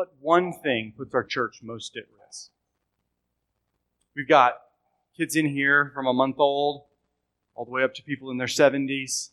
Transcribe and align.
what 0.00 0.14
one 0.22 0.50
thing 0.50 0.94
puts 0.96 1.14
our 1.14 1.22
church 1.22 1.60
most 1.62 1.94
at 1.94 2.04
risk? 2.24 2.48
We've 4.16 4.26
got 4.26 4.54
kids 5.14 5.36
in 5.36 5.46
here 5.46 5.92
from 5.94 6.06
a 6.06 6.14
month 6.14 6.36
old 6.38 6.84
all 7.54 7.66
the 7.66 7.70
way 7.70 7.84
up 7.84 7.92
to 7.96 8.02
people 8.02 8.30
in 8.30 8.38
their 8.38 8.46
70s. 8.46 9.28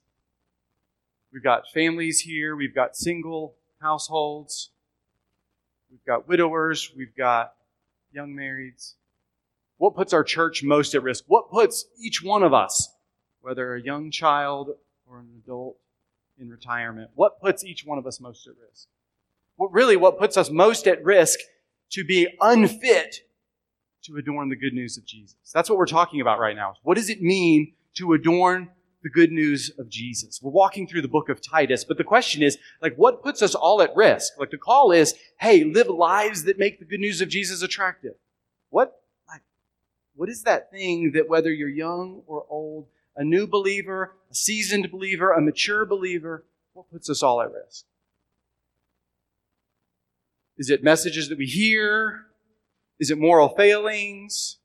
We've 1.31 1.43
got 1.43 1.69
families 1.73 2.19
here. 2.19 2.53
We've 2.53 2.75
got 2.75 2.97
single 2.97 3.55
households. 3.79 4.71
We've 5.89 6.03
got 6.05 6.27
widowers. 6.27 6.91
We've 6.97 7.15
got 7.15 7.53
young 8.11 8.35
marrieds. 8.35 8.95
What 9.77 9.95
puts 9.95 10.11
our 10.11 10.25
church 10.25 10.63
most 10.63 10.93
at 10.95 11.01
risk? 11.01 11.23
What 11.27 11.49
puts 11.49 11.85
each 11.97 12.21
one 12.21 12.43
of 12.43 12.53
us, 12.53 12.93
whether 13.39 13.73
a 13.73 13.81
young 13.81 14.11
child 14.11 14.71
or 15.09 15.19
an 15.19 15.29
adult 15.45 15.77
in 16.37 16.49
retirement, 16.49 17.11
what 17.15 17.39
puts 17.39 17.63
each 17.63 17.85
one 17.85 17.97
of 17.97 18.05
us 18.05 18.19
most 18.19 18.45
at 18.47 18.53
risk? 18.69 18.89
Really, 19.57 19.95
what 19.95 20.19
puts 20.19 20.37
us 20.37 20.49
most 20.49 20.87
at 20.87 21.03
risk 21.03 21.39
to 21.91 22.03
be 22.03 22.27
unfit 22.41 23.21
to 24.03 24.17
adorn 24.17 24.49
the 24.49 24.55
good 24.55 24.73
news 24.73 24.97
of 24.97 25.05
Jesus? 25.05 25.35
That's 25.53 25.69
what 25.69 25.77
we're 25.77 25.85
talking 25.85 26.21
about 26.21 26.39
right 26.39 26.55
now. 26.55 26.75
What 26.83 26.95
does 26.95 27.09
it 27.09 27.21
mean 27.21 27.73
to 27.95 28.13
adorn 28.13 28.69
the 29.03 29.09
good 29.09 29.31
news 29.31 29.71
of 29.77 29.89
Jesus. 29.89 30.41
We're 30.41 30.51
walking 30.51 30.87
through 30.87 31.01
the 31.01 31.07
book 31.07 31.29
of 31.29 31.41
Titus, 31.41 31.83
but 31.83 31.97
the 31.97 32.03
question 32.03 32.43
is, 32.43 32.57
like, 32.81 32.95
what 32.95 33.23
puts 33.23 33.41
us 33.41 33.55
all 33.55 33.81
at 33.81 33.95
risk? 33.95 34.33
Like, 34.37 34.51
the 34.51 34.57
call 34.57 34.91
is, 34.91 35.13
hey, 35.39 35.63
live 35.63 35.87
lives 35.87 36.43
that 36.43 36.59
make 36.59 36.79
the 36.79 36.85
good 36.85 36.99
news 36.99 37.21
of 37.21 37.29
Jesus 37.29 37.61
attractive. 37.61 38.15
What, 38.69 39.01
like, 39.29 39.43
what 40.15 40.29
is 40.29 40.43
that 40.43 40.71
thing 40.71 41.11
that 41.13 41.29
whether 41.29 41.51
you're 41.53 41.69
young 41.69 42.23
or 42.27 42.45
old, 42.49 42.87
a 43.15 43.23
new 43.23 43.47
believer, 43.47 44.13
a 44.31 44.35
seasoned 44.35 44.91
believer, 44.91 45.31
a 45.31 45.41
mature 45.41 45.85
believer, 45.85 46.43
what 46.73 46.91
puts 46.91 47.09
us 47.09 47.23
all 47.23 47.41
at 47.41 47.51
risk? 47.51 47.85
Is 50.57 50.69
it 50.69 50.83
messages 50.83 51.29
that 51.29 51.37
we 51.37 51.45
hear? 51.45 52.25
Is 52.99 53.11
it 53.11 53.17
moral 53.17 53.49
failings? 53.49 54.57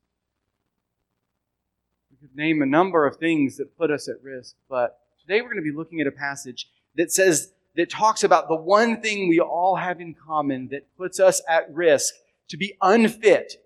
We 2.11 2.17
could 2.17 2.35
name 2.37 2.63
a 2.63 2.67
number 2.67 3.07
of 3.07 3.17
things 3.17 3.59
that 3.59 3.77
put 3.77 3.91
us 3.91 4.09
at 4.09 4.23
risk, 4.23 4.57
but 4.69 5.01
today 5.21 5.43
we're 5.43 5.53
going 5.53 5.65
to 5.65 5.71
be 5.71 5.77
looking 5.77 6.01
at 6.01 6.07
a 6.07 6.13
passage 6.13 6.69
that 6.97 7.13
says, 7.13 7.53
that 7.75 7.89
talks 7.89 8.23
about 8.23 8.49
the 8.49 8.57
one 8.57 9.01
thing 9.01 9.29
we 9.29 9.41
all 9.41 9.77
have 9.77 10.01
in 10.01 10.15
common 10.15 10.69
that 10.69 10.95
puts 10.97 11.19
us 11.19 11.41
at 11.49 11.73
risk 11.73 12.15
to 12.49 12.57
be 12.57 12.77
unfit 12.83 13.65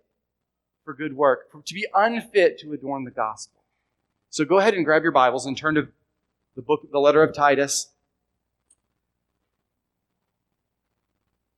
for 0.85 0.95
good 0.95 1.17
work, 1.17 1.51
to 1.65 1.75
be 1.75 1.87
unfit 1.93 2.59
to 2.61 2.73
adorn 2.73 3.05
the 3.05 3.11
gospel. 3.11 3.61
So 4.31 4.45
go 4.45 4.59
ahead 4.59 4.75
and 4.75 4.85
grab 4.85 5.03
your 5.03 5.13
Bibles 5.13 5.47
and 5.47 5.57
turn 5.57 5.75
to 5.75 5.89
the 6.55 6.63
book, 6.63 6.89
the 6.91 7.01
letter 7.01 7.23
of 7.23 7.35
Titus. 7.35 7.89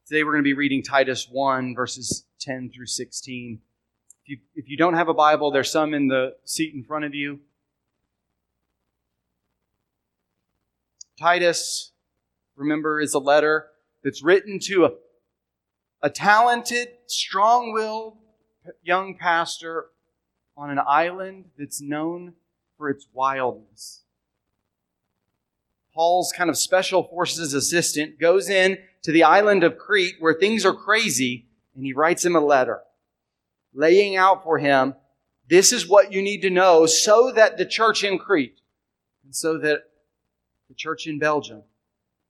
Today 0.09 0.25
we're 0.25 0.33
going 0.33 0.43
to 0.43 0.49
be 0.49 0.55
reading 0.55 0.83
Titus 0.83 1.29
1, 1.31 1.75
verses 1.75 2.25
10 2.41 2.71
through 2.75 2.87
16 2.87 3.61
If 4.23 4.29
you, 4.31 4.39
if 4.55 4.67
you 4.71 4.79
don't 4.79 4.95
have 4.95 5.09
a 5.09 5.13
Bible, 5.13 5.51
there's 5.51 5.71
some 5.71 5.93
in 5.93 6.09
the 6.09 6.35
seat 6.47 6.73
in 6.75 6.83
front 6.83 7.05
of 7.05 7.15
you. 7.15 7.41
Titus, 11.21 11.93
remember, 12.57 13.03
is 13.03 13.13
a 13.13 13.19
letter 13.19 13.67
that's 14.03 14.23
written 14.23 14.59
to 14.61 14.87
a, 14.87 14.91
a 16.01 16.09
talented, 16.09 16.89
strong 17.07 17.75
willed 17.75 18.17
young 18.83 19.15
pastor 19.15 19.89
on 20.57 20.71
an 20.71 20.81
island 20.87 21.51
that's 21.59 21.83
known 21.83 22.33
for 22.79 22.89
its 22.89 23.07
wildness. 23.13 24.05
Paul's 25.93 26.33
kind 26.33 26.49
of 26.49 26.57
special 26.57 27.03
forces 27.03 27.53
assistant 27.53 28.19
goes 28.19 28.49
in 28.49 28.79
to 29.03 29.13
the 29.13 29.25
island 29.25 29.65
of 29.65 29.79
Crete 29.79 30.17
where 30.19 30.35
things 30.35 30.65
are 30.65 30.75
crazy 30.75 31.47
and 31.75 31.85
he 31.85 31.93
writes 31.93 32.25
him 32.25 32.37
a 32.37 32.41
letter 32.41 32.81
laying 33.75 34.17
out 34.17 34.43
for 34.43 34.59
him, 34.59 34.95
this 35.49 35.73
is 35.73 35.89
what 35.89 36.13
you 36.13 36.21
need 36.21 36.43
to 36.43 36.51
know 36.51 36.87
so 36.87 37.31
that 37.33 37.57
the 37.57 37.65
church 37.65 38.05
in 38.05 38.19
Crete 38.19 38.61
and 39.25 39.35
so 39.35 39.59
that 39.59 39.83
the 40.69 40.75
church 40.75 41.07
in 41.07 41.19
Belgium 41.19 41.63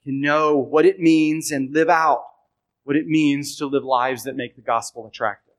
can 0.04 0.20
know 0.20 0.56
what 0.56 0.86
it 0.86 1.00
means 1.00 1.50
and 1.50 1.72
live 1.72 1.88
out 1.88 2.24
what 2.84 2.96
it 2.96 3.06
means 3.06 3.56
to 3.56 3.66
live 3.66 3.84
lives 3.84 4.24
that 4.24 4.36
make 4.36 4.56
the 4.56 4.62
gospel 4.62 5.06
attractive. 5.06 5.54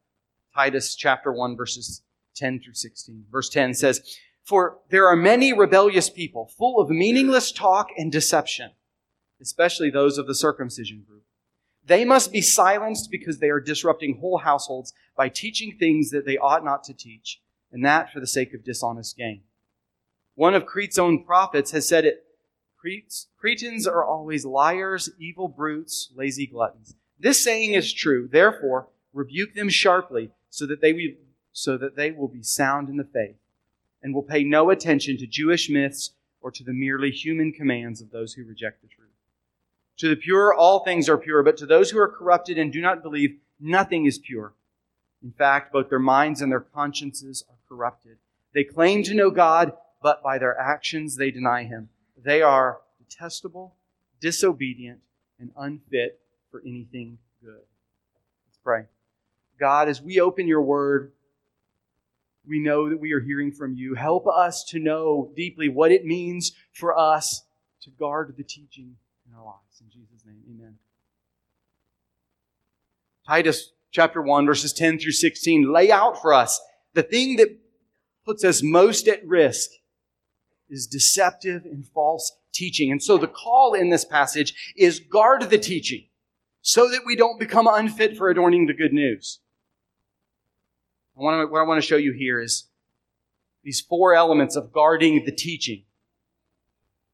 Titus 0.56 0.96
chapter 0.96 1.32
1 1.32 1.56
verses 1.56 2.02
10 2.36 2.62
through 2.62 2.74
16. 2.74 3.26
Verse 3.30 3.50
10 3.50 3.74
says, 3.74 4.18
For 4.44 4.80
there 4.90 5.08
are 5.08 5.16
many 5.16 5.54
rebellious 5.54 6.10
people, 6.10 6.52
full 6.58 6.80
of 6.80 6.90
meaningless 6.90 7.52
talk 7.52 7.90
and 7.98 8.12
deception, 8.12 8.72
especially 9.42 9.90
those 9.90 10.18
of 10.18 10.28
the 10.28 10.36
circumcision 10.36 11.04
group. 11.08 11.24
They 11.86 12.06
must 12.06 12.32
be 12.32 12.42
silenced 12.42 13.10
because 13.10 13.40
they 13.40 13.50
are 13.50 13.60
disrupting 13.60 14.20
whole 14.20 14.38
households 14.38 14.94
by 15.16 15.30
teaching 15.30 15.76
things 15.78 16.12
that 16.12 16.26
they 16.26 16.38
ought 16.38 16.64
not 16.64 16.84
to 16.86 16.94
teach, 16.94 17.42
and 17.72 17.84
that 17.86 18.12
for 18.12 18.20
the 18.20 18.28
sake 18.28 18.54
of 18.54 18.64
dishonest 18.64 19.18
gain. 19.18 19.42
One 20.36 20.56
of 20.56 20.66
Crete's 20.66 20.98
own 20.98 21.24
prophets 21.24 21.72
has 21.72 21.88
said 21.88 22.06
it 22.06 22.26
Cretans 23.38 23.86
are 23.86 24.06
always 24.06 24.46
liars, 24.46 25.10
evil 25.20 25.48
brutes, 25.50 26.12
lazy 26.16 26.48
gluttons. 26.48 26.96
This 27.20 27.44
saying 27.44 27.74
is 27.74 27.92
true. 27.92 28.30
Therefore, 28.32 28.88
rebuke 29.14 29.54
them 29.54 29.70
sharply 29.70 30.32
so 30.50 30.66
that 30.66 30.82
they 30.82 30.94
will, 30.94 31.16
so 31.52 31.78
that 31.78 31.96
they 31.96 32.12
will 32.12 32.30
be 32.30 32.42
sound 32.42 32.88
in 32.88 32.96
the 32.96 33.04
faith 33.04 33.36
and 34.02 34.14
will 34.14 34.24
pay 34.24 34.44
no 34.44 34.70
attention 34.70 35.18
to 35.18 35.28
Jewish 35.28 35.70
myths 35.70 36.12
or 36.42 36.52
to 36.52 36.64
the 36.64 36.74
merely 36.74 37.12
human 37.12 37.52
commands 37.52 38.00
of 38.02 38.12
those 38.12 38.34
who 38.34 38.46
reject 38.46 38.82
the 38.82 38.88
truth. 38.88 39.09
To 40.00 40.08
the 40.08 40.16
pure, 40.16 40.54
all 40.54 40.80
things 40.80 41.10
are 41.10 41.18
pure, 41.18 41.44
but 41.44 41.58
to 41.58 41.66
those 41.66 41.92
who 41.92 42.00
are 42.00 42.08
corrupted 42.08 42.58
and 42.58 42.72
do 42.72 42.82
not 42.82 43.04
believe, 43.04 43.38
nothing 43.60 44.06
is 44.06 44.18
pure. 44.18 44.54
In 45.22 45.32
fact, 45.32 45.74
both 45.74 45.90
their 45.90 46.00
minds 46.00 46.42
and 46.42 46.50
their 46.50 46.62
consciences 46.62 47.44
are 47.50 47.58
corrupted. 47.68 48.18
They 48.54 48.64
claim 48.64 49.04
to 49.04 49.14
know 49.14 49.30
God, 49.30 49.74
but 50.02 50.24
by 50.24 50.38
their 50.38 50.58
actions 50.58 51.18
they 51.18 51.32
deny 51.32 51.64
Him. 51.64 51.90
They 52.18 52.42
are 52.42 52.80
detestable, 52.98 53.76
disobedient, 54.22 55.00
and 55.38 55.52
unfit 55.58 56.22
for 56.50 56.62
anything 56.66 57.18
good. 57.44 57.62
Let's 58.48 58.60
pray. 58.64 58.84
God, 59.60 59.90
as 59.90 60.02
we 60.02 60.22
open 60.22 60.48
your 60.48 60.62
word, 60.62 61.12
we 62.48 62.60
know 62.60 62.90
that 62.90 63.02
we 63.02 63.12
are 63.12 63.20
hearing 63.20 63.52
from 63.52 63.76
you. 63.76 63.96
Help 63.96 64.28
us 64.28 64.64
to 64.70 64.80
know 64.80 65.30
deeply 65.36 65.68
what 65.68 65.92
it 65.92 66.06
means 66.06 66.54
for 66.72 66.98
us 66.98 67.44
to 67.82 67.90
guard 67.90 68.34
the 68.38 68.44
teaching 68.44 68.96
in 69.30 69.38
our 69.38 69.46
lives. 69.46 69.82
In 69.82 69.90
Jesus' 69.90 70.26
name, 70.26 70.42
amen. 70.50 70.76
Titus 73.28 73.72
chapter 73.92 74.22
1, 74.22 74.46
verses 74.46 74.74
10 74.74 75.00
through 75.00 75.12
16 75.12 75.72
lay 75.72 75.92
out 75.92 76.22
for 76.22 76.34
us 76.34 76.60
the 76.94 77.04
thing 77.04 77.36
that 77.38 77.58
puts 78.26 78.44
us 78.44 78.62
most 78.64 79.08
at 79.08 79.26
risk 79.26 79.70
is 80.70 80.88
deceptive 80.88 81.66
and 81.66 81.86
false 81.88 82.38
teaching. 82.54 82.92
And 82.92 83.02
so 83.02 83.18
the 83.18 83.28
call 83.28 83.74
in 83.74 83.90
this 83.90 84.06
passage 84.06 84.74
is 84.76 85.00
guard 85.00 85.50
the 85.50 85.58
teaching 85.58 86.06
so 86.62 86.90
that 86.90 87.02
we 87.06 87.16
don't 87.16 87.40
become 87.40 87.68
unfit 87.68 88.18
for 88.18 88.30
adorning 88.30 88.68
the 88.68 88.74
good 88.74 88.94
news. 88.94 89.40
I 91.18 91.22
to, 91.22 91.48
what 91.48 91.60
I 91.60 91.64
want 91.64 91.82
to 91.82 91.88
show 91.88 91.98
you 91.98 92.14
here 92.14 92.40
is 92.40 92.68
these 93.64 93.82
four 93.82 94.14
elements 94.14 94.56
of 94.56 94.72
guarding 94.72 95.26
the 95.26 95.32
teaching 95.32 95.84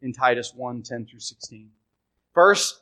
in 0.01 0.13
Titus 0.13 0.53
1, 0.55 0.83
10 0.83 1.07
through 1.07 1.19
16. 1.19 1.69
First, 2.35 2.81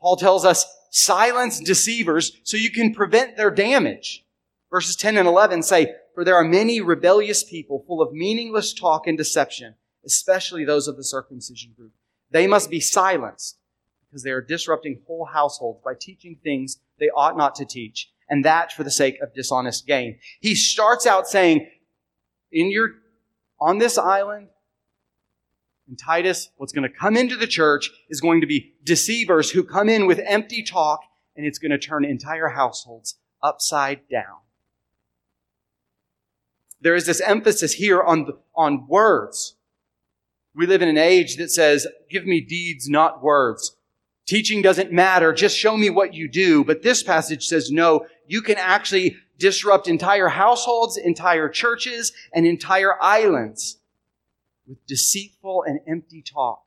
Paul 0.00 0.16
tells 0.16 0.46
us 0.46 0.64
silence 0.90 1.60
deceivers 1.60 2.32
so 2.44 2.56
you 2.56 2.70
can 2.70 2.94
prevent 2.94 3.36
their 3.36 3.50
damage. 3.50 4.24
Verses 4.70 4.96
10 4.96 5.18
and 5.18 5.28
11 5.28 5.62
say, 5.64 5.94
For 6.14 6.24
there 6.24 6.36
are 6.36 6.44
many 6.44 6.80
rebellious 6.80 7.44
people 7.44 7.84
full 7.86 8.00
of 8.00 8.14
meaningless 8.14 8.72
talk 8.72 9.06
and 9.06 9.18
deception, 9.18 9.74
especially 10.06 10.64
those 10.64 10.88
of 10.88 10.96
the 10.96 11.04
circumcision 11.04 11.74
group. 11.76 11.92
They 12.30 12.46
must 12.46 12.70
be 12.70 12.80
silenced 12.80 13.58
because 14.08 14.22
they 14.22 14.30
are 14.30 14.40
disrupting 14.40 15.00
whole 15.06 15.26
households 15.26 15.80
by 15.84 15.92
teaching 15.98 16.38
things 16.42 16.78
they 16.98 17.10
ought 17.10 17.36
not 17.36 17.54
to 17.56 17.64
teach, 17.64 18.10
and 18.28 18.44
that 18.44 18.72
for 18.72 18.84
the 18.84 18.90
sake 18.90 19.20
of 19.20 19.34
dishonest 19.34 19.86
gain. 19.86 20.18
He 20.40 20.54
starts 20.54 21.06
out 21.06 21.26
saying, 21.26 21.68
in 22.50 22.70
your, 22.70 22.90
on 23.60 23.78
this 23.78 23.98
island, 23.98 24.48
and 25.88 25.98
Titus, 25.98 26.50
what's 26.56 26.72
going 26.72 26.88
to 26.88 26.96
come 26.96 27.16
into 27.16 27.36
the 27.36 27.46
church 27.46 27.90
is 28.08 28.20
going 28.20 28.40
to 28.40 28.46
be 28.46 28.74
deceivers 28.84 29.50
who 29.50 29.64
come 29.64 29.88
in 29.88 30.06
with 30.06 30.20
empty 30.26 30.62
talk, 30.62 31.00
and 31.36 31.44
it's 31.44 31.58
going 31.58 31.72
to 31.72 31.78
turn 31.78 32.04
entire 32.04 32.48
households 32.48 33.16
upside 33.42 34.08
down. 34.08 34.38
There 36.80 36.94
is 36.94 37.06
this 37.06 37.20
emphasis 37.20 37.74
here 37.74 38.02
on, 38.02 38.28
on 38.56 38.86
words. 38.88 39.56
We 40.54 40.66
live 40.66 40.82
in 40.82 40.88
an 40.88 40.98
age 40.98 41.36
that 41.36 41.50
says, 41.50 41.86
give 42.10 42.26
me 42.26 42.40
deeds, 42.40 42.88
not 42.88 43.22
words. 43.22 43.76
Teaching 44.26 44.62
doesn't 44.62 44.92
matter. 44.92 45.32
Just 45.32 45.58
show 45.58 45.76
me 45.76 45.90
what 45.90 46.14
you 46.14 46.28
do. 46.28 46.64
But 46.64 46.82
this 46.82 47.02
passage 47.02 47.46
says, 47.46 47.70
no, 47.70 48.06
you 48.26 48.42
can 48.42 48.56
actually 48.56 49.16
disrupt 49.38 49.88
entire 49.88 50.28
households, 50.28 50.96
entire 50.96 51.48
churches, 51.48 52.12
and 52.32 52.46
entire 52.46 53.02
islands 53.02 53.78
with 54.66 54.84
deceitful 54.86 55.64
and 55.66 55.80
empty 55.86 56.22
talk. 56.22 56.62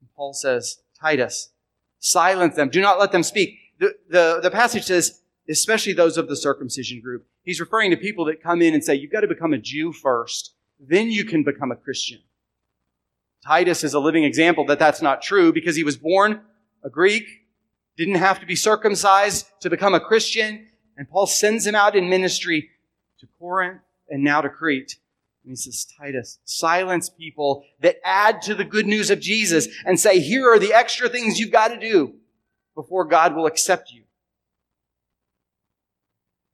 And 0.00 0.08
Paul 0.14 0.32
says, 0.32 0.80
Titus, 1.00 1.50
silence 1.98 2.56
them. 2.56 2.68
Do 2.68 2.80
not 2.80 2.98
let 2.98 3.12
them 3.12 3.22
speak. 3.22 3.58
the, 3.78 3.94
the, 4.08 4.40
the 4.42 4.50
passage 4.50 4.84
says, 4.84 5.20
especially 5.48 5.92
those 5.92 6.16
of 6.16 6.28
the 6.28 6.36
circumcision 6.36 7.00
group. 7.00 7.26
He's 7.42 7.60
referring 7.60 7.90
to 7.90 7.96
people 7.96 8.26
that 8.26 8.42
come 8.42 8.60
in 8.60 8.74
and 8.74 8.84
say, 8.84 8.94
you've 8.94 9.12
got 9.12 9.20
to 9.20 9.28
become 9.28 9.52
a 9.52 9.58
Jew 9.58 9.92
first, 9.92 10.52
then 10.78 11.10
you 11.10 11.24
can 11.24 11.44
become 11.44 11.72
a 11.72 11.76
Christian. 11.76 12.20
Titus 13.44 13.84
is 13.84 13.94
a 13.94 14.00
living 14.00 14.24
example 14.24 14.66
that 14.66 14.78
that's 14.78 15.00
not 15.00 15.22
true 15.22 15.52
because 15.52 15.76
he 15.76 15.84
was 15.84 15.96
born 15.96 16.40
a 16.84 16.90
Greek, 16.90 17.24
didn't 17.96 18.16
have 18.16 18.40
to 18.40 18.46
be 18.46 18.56
circumcised 18.56 19.46
to 19.60 19.70
become 19.70 19.94
a 19.94 20.00
Christian, 20.00 20.66
and 20.96 21.08
Paul 21.08 21.26
sends 21.26 21.66
him 21.66 21.74
out 21.74 21.96
in 21.96 22.08
ministry 22.08 22.70
to 23.20 23.26
Corinth 23.38 23.80
and 24.08 24.22
now 24.22 24.40
to 24.40 24.48
Crete. 24.48 24.96
And 25.48 25.56
he 25.56 25.62
says, 25.62 25.86
Titus, 25.98 26.40
silence 26.44 27.08
people 27.08 27.64
that 27.80 27.96
add 28.04 28.42
to 28.42 28.54
the 28.54 28.66
good 28.66 28.86
news 28.86 29.08
of 29.08 29.18
Jesus 29.18 29.66
and 29.86 29.98
say, 29.98 30.20
here 30.20 30.46
are 30.52 30.58
the 30.58 30.74
extra 30.74 31.08
things 31.08 31.40
you've 31.40 31.50
got 31.50 31.68
to 31.68 31.80
do 31.80 32.16
before 32.74 33.06
God 33.06 33.34
will 33.34 33.46
accept 33.46 33.90
you. 33.90 34.02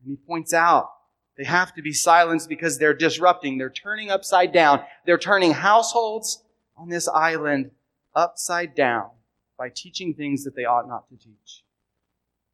And 0.00 0.10
he 0.12 0.16
points 0.16 0.54
out 0.54 0.90
they 1.36 1.42
have 1.42 1.74
to 1.74 1.82
be 1.82 1.92
silenced 1.92 2.48
because 2.48 2.78
they're 2.78 2.94
disrupting. 2.94 3.58
They're 3.58 3.68
turning 3.68 4.12
upside 4.12 4.52
down. 4.52 4.84
They're 5.04 5.18
turning 5.18 5.50
households 5.50 6.44
on 6.76 6.88
this 6.88 7.08
island 7.08 7.72
upside 8.14 8.76
down 8.76 9.10
by 9.58 9.70
teaching 9.74 10.14
things 10.14 10.44
that 10.44 10.54
they 10.54 10.66
ought 10.66 10.86
not 10.86 11.08
to 11.08 11.16
teach 11.16 11.64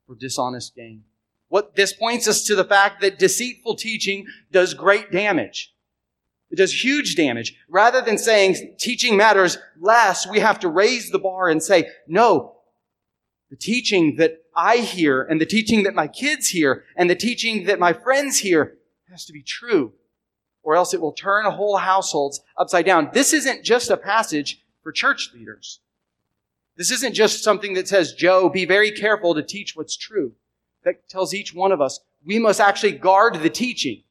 for 0.07 0.15
dishonest 0.15 0.75
gain. 0.75 1.03
What 1.49 1.77
this 1.77 1.93
points 1.93 2.27
us 2.27 2.45
to 2.45 2.57
the 2.57 2.65
fact 2.65 3.03
that 3.03 3.19
deceitful 3.19 3.75
teaching 3.75 4.25
does 4.51 4.73
great 4.73 5.13
damage. 5.13 5.75
It 6.51 6.57
does 6.57 6.85
huge 6.85 7.15
damage. 7.15 7.57
Rather 7.69 8.01
than 8.01 8.19
saying 8.19 8.75
teaching 8.79 9.17
matters 9.17 9.59
less, 9.79 10.27
we 10.27 10.41
have 10.41 10.59
to 10.61 10.69
raise 10.69 11.11
the 11.11 11.19
bar 11.19 11.49
and 11.49 11.63
say, 11.63 11.89
no, 12.09 12.57
the 13.51 13.57
teaching 13.57 14.17
that 14.17 14.45
I 14.55 14.79
hear 14.79 15.23
and 15.23 15.41
the 15.41 15.47
teaching 15.47 15.85
that 15.85 15.95
my 15.95 16.09
kids 16.09 16.49
hear 16.49 16.85
and 16.97 17.09
the 17.09 17.15
teaching 17.15 17.65
that 17.67 17.79
my 17.79 17.93
friends 17.93 18.39
hear 18.39 18.79
has 19.11 19.25
to 19.27 19.33
be 19.33 19.43
true 19.43 19.93
or 20.63 20.75
else 20.75 20.93
it 20.93 21.01
will 21.01 21.13
turn 21.13 21.45
whole 21.51 21.77
households 21.77 22.41
upside 22.57 22.85
down. 22.85 23.11
This 23.13 23.33
isn't 23.33 23.65
just 23.65 23.91
a 23.91 23.97
passage 23.97 24.63
for 24.83 24.93
church 24.93 25.31
leaders. 25.35 25.81
This 26.77 26.91
isn't 26.91 27.15
just 27.15 27.43
something 27.43 27.75
that 27.75 27.89
says, 27.89 28.15
Joe, 28.15 28.49
be 28.49 28.65
very 28.65 28.91
careful 28.91 29.35
to 29.35 29.43
teach 29.43 29.77
what's 29.77 29.97
true. 29.97 30.33
That 30.85 31.09
tells 31.09 31.35
each 31.35 31.55
one 31.55 31.73
of 31.73 31.81
us 31.81 32.01
we 32.25 32.39
must 32.39 32.61
actually 32.61 32.93
guard 32.93 33.35
the 33.37 33.51
teaching 33.51 34.03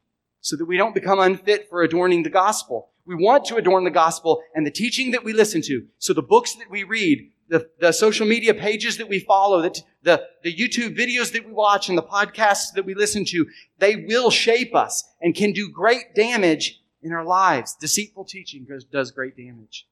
so 0.42 0.56
that 0.56 0.66
we 0.66 0.78
don't 0.78 0.96
become 0.96 1.20
unfit 1.20 1.68
for 1.70 1.84
adorning 1.84 2.24
the 2.24 2.30
gospel. 2.30 2.90
We 3.06 3.16
want 3.16 3.46
to 3.46 3.56
adorn 3.56 3.84
the 3.84 3.90
gospel 3.90 4.42
and 4.54 4.66
the 4.66 4.72
teaching 4.72 5.12
that 5.12 5.24
we 5.24 5.34
listen 5.34 5.62
to. 5.64 5.86
So 5.98 6.14
the 6.14 6.22
books 6.22 6.54
that 6.56 6.70
we 6.70 6.84
read, 6.84 7.32
the, 7.48 7.70
the 7.80 7.92
social 7.92 8.28
media 8.28 8.54
pages 8.54 8.98
that 8.98 9.10
we 9.10 9.20
follow, 9.20 9.62
the, 9.62 9.82
the, 10.04 10.24
the 10.44 10.56
YouTube 10.56 10.98
videos 10.98 11.32
that 11.34 11.46
we 11.46 11.52
watch 11.52 11.90
and 11.90 11.98
the 11.98 12.04
podcasts 12.04 12.74
that 12.76 12.86
we 12.86 12.94
listen 12.94 13.26
to, 13.26 13.48
they 13.80 13.96
will 13.96 14.30
shape 14.30 14.76
us 14.76 15.04
and 15.22 15.36
can 15.36 15.52
do 15.52 15.70
great 15.70 16.14
damage 16.16 16.82
in 17.02 17.12
our 17.12 17.26
lives. 17.26 17.76
Deceitful 17.80 18.26
teaching 18.26 18.66
does, 18.70 18.86
does 18.86 19.12
great 19.12 19.36
damage. 19.36 19.88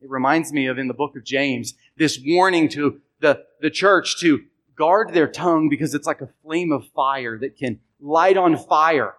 It 0.00 0.10
reminds 0.10 0.52
me 0.52 0.66
of 0.66 0.78
in 0.78 0.88
the 0.88 0.94
book 0.94 1.16
of 1.16 1.24
James, 1.24 1.74
this 1.96 2.20
warning 2.24 2.68
to 2.70 3.00
the, 3.20 3.44
the 3.60 3.70
church 3.70 4.20
to 4.20 4.44
guard 4.76 5.14
their 5.14 5.26
tongue 5.26 5.68
because 5.68 5.94
it's 5.94 6.06
like 6.06 6.20
a 6.20 6.28
flame 6.44 6.70
of 6.70 6.86
fire 6.94 7.38
that 7.38 7.56
can 7.56 7.80
light 8.00 8.36
on 8.36 8.56
fire 8.56 9.14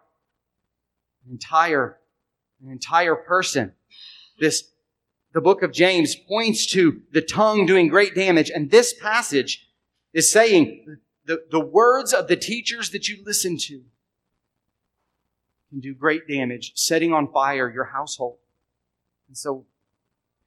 an 1.27 1.33
entire, 1.33 1.97
an 2.63 2.71
entire 2.71 3.15
person. 3.15 3.73
This 4.39 4.71
the 5.33 5.41
book 5.41 5.61
of 5.61 5.71
James 5.71 6.15
points 6.15 6.65
to 6.67 7.01
the 7.11 7.21
tongue 7.21 7.65
doing 7.65 7.89
great 7.89 8.15
damage. 8.15 8.49
And 8.49 8.71
this 8.71 8.93
passage 8.93 9.67
is 10.13 10.31
saying 10.31 10.97
the, 11.25 11.43
the 11.51 11.59
words 11.59 12.13
of 12.13 12.27
the 12.27 12.37
teachers 12.37 12.89
that 12.91 13.07
you 13.07 13.21
listen 13.23 13.57
to 13.57 13.83
can 15.69 15.79
do 15.79 15.93
great 15.93 16.27
damage, 16.27 16.71
setting 16.75 17.13
on 17.13 17.31
fire 17.31 17.69
your 17.69 17.85
household. 17.85 18.37
And 19.27 19.37
so, 19.37 19.65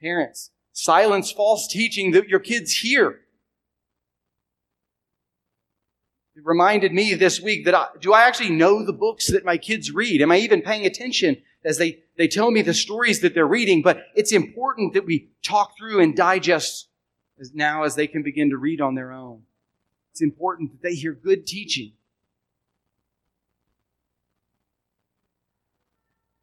parents, 0.01 0.51
silence 0.73 1.31
false 1.31 1.69
teaching 1.69 2.13
that 2.13 2.29
your 2.29 2.41
kids 2.41 2.79
hear. 2.79 3.21
It 6.37 6.43
reminded 6.45 6.93
me 6.93 7.15
this 7.15 7.41
week 7.41 7.65
that 7.65 7.75
I, 7.75 7.89
do 8.01 8.13
I 8.13 8.23
actually 8.23 8.51
know 8.51 8.85
the 8.85 8.93
books 8.93 9.27
that 9.29 9.45
my 9.45 9.59
kids 9.59 9.93
read? 9.93 10.23
Am 10.23 10.31
I 10.31 10.39
even 10.39 10.63
paying 10.63 10.87
attention 10.87 11.37
as 11.65 11.77
they, 11.77 11.99
they 12.17 12.29
tell 12.29 12.51
me 12.51 12.63
the 12.63 12.73
stories 12.73 13.21
that 13.21 13.35
they're 13.35 13.47
reading? 13.47 13.83
But 13.83 14.05
it's 14.15 14.33
important 14.33 14.95
that 14.95 15.05
we 15.05 15.31
talk 15.43 15.77
through 15.77 16.01
and 16.01 16.17
digest 16.17 16.89
as 17.41 17.53
now 17.55 17.83
as 17.83 17.97
they 17.97 18.07
can 18.07 18.23
begin 18.23 18.51
to 18.51 18.57
read 18.57 18.81
on 18.81 18.95
their 18.95 19.13
own. 19.13 19.43
It's 20.13 20.23
important 20.23 20.73
that 20.73 20.83
they 20.83 20.95
hear 20.95 21.13
good 21.13 21.47
teaching. 21.47 21.93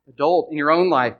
Adult 0.10 0.50
in 0.52 0.58
your 0.58 0.72
own 0.72 0.90
life, 0.90 1.16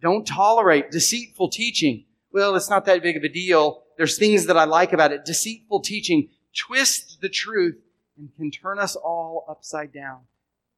don't 0.00 0.26
tolerate 0.26 0.90
deceitful 0.90 1.50
teaching. 1.50 2.04
Well, 2.32 2.56
it's 2.56 2.70
not 2.70 2.84
that 2.86 3.02
big 3.02 3.16
of 3.16 3.24
a 3.24 3.28
deal. 3.28 3.82
There's 3.96 4.16
things 4.18 4.46
that 4.46 4.56
I 4.56 4.64
like 4.64 4.92
about 4.92 5.12
it. 5.12 5.24
Deceitful 5.24 5.80
teaching 5.80 6.30
twists 6.54 7.16
the 7.16 7.28
truth 7.28 7.76
and 8.18 8.34
can 8.36 8.50
turn 8.50 8.78
us 8.78 8.96
all 8.96 9.44
upside 9.48 9.92
down. 9.92 10.20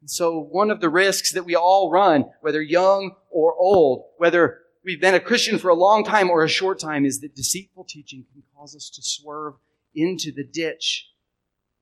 And 0.01 0.11
so 0.11 0.39
one 0.39 0.71
of 0.71 0.81
the 0.81 0.89
risks 0.89 1.33
that 1.33 1.45
we 1.45 1.55
all 1.55 1.91
run, 1.91 2.27
whether 2.41 2.63
young 2.63 3.17
or 3.31 3.55
old, 3.55 4.05
whether 4.19 4.61
we've 4.85 5.01
been 5.01 5.15
a 5.15 5.21
Christian 5.21 5.59
for 5.59 5.69
a 5.69 5.75
long 5.75 6.05
time 6.05 6.31
or 6.31 6.45
a 6.45 6.49
short 6.49 6.79
time, 6.79 7.05
is 7.05 7.21
that 7.21 7.35
deceitful 7.35 7.85
teaching 7.85 8.25
can 8.33 8.43
cause 8.57 8.75
us 8.75 8.89
to 8.91 9.03
swerve 9.03 9.55
into 9.95 10.33
the 10.33 10.45
ditch, 10.45 11.11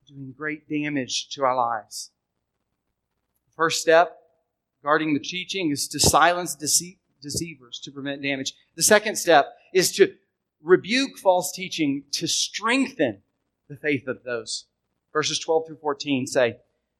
doing 0.07 0.33
great 0.35 0.67
damage 0.67 1.29
to 1.29 1.43
our 1.43 1.55
lives. 1.55 2.11
The 3.47 3.55
First 3.55 3.81
step, 3.81 4.17
guarding 4.83 5.13
the 5.13 5.19
teaching, 5.19 5.71
is 5.71 5.87
to 5.89 5.99
silence 5.99 6.55
deceit, 6.55 6.99
deceivers 7.21 7.79
to 7.83 7.91
prevent 7.91 8.21
damage. 8.21 8.53
The 8.75 8.83
second 8.83 9.17
step 9.17 9.47
is 9.73 9.91
to 9.93 10.13
rebuke 10.61 11.17
false 11.17 11.53
teaching 11.53 12.03
to 12.11 12.27
strengthen 12.27 13.21
the 13.69 13.77
faith 13.77 14.07
of 14.07 14.23
those 14.23 14.65
verses 15.13 15.39
12 15.39 15.67
through 15.67 15.77
14 15.77 16.27
say, 16.27 16.57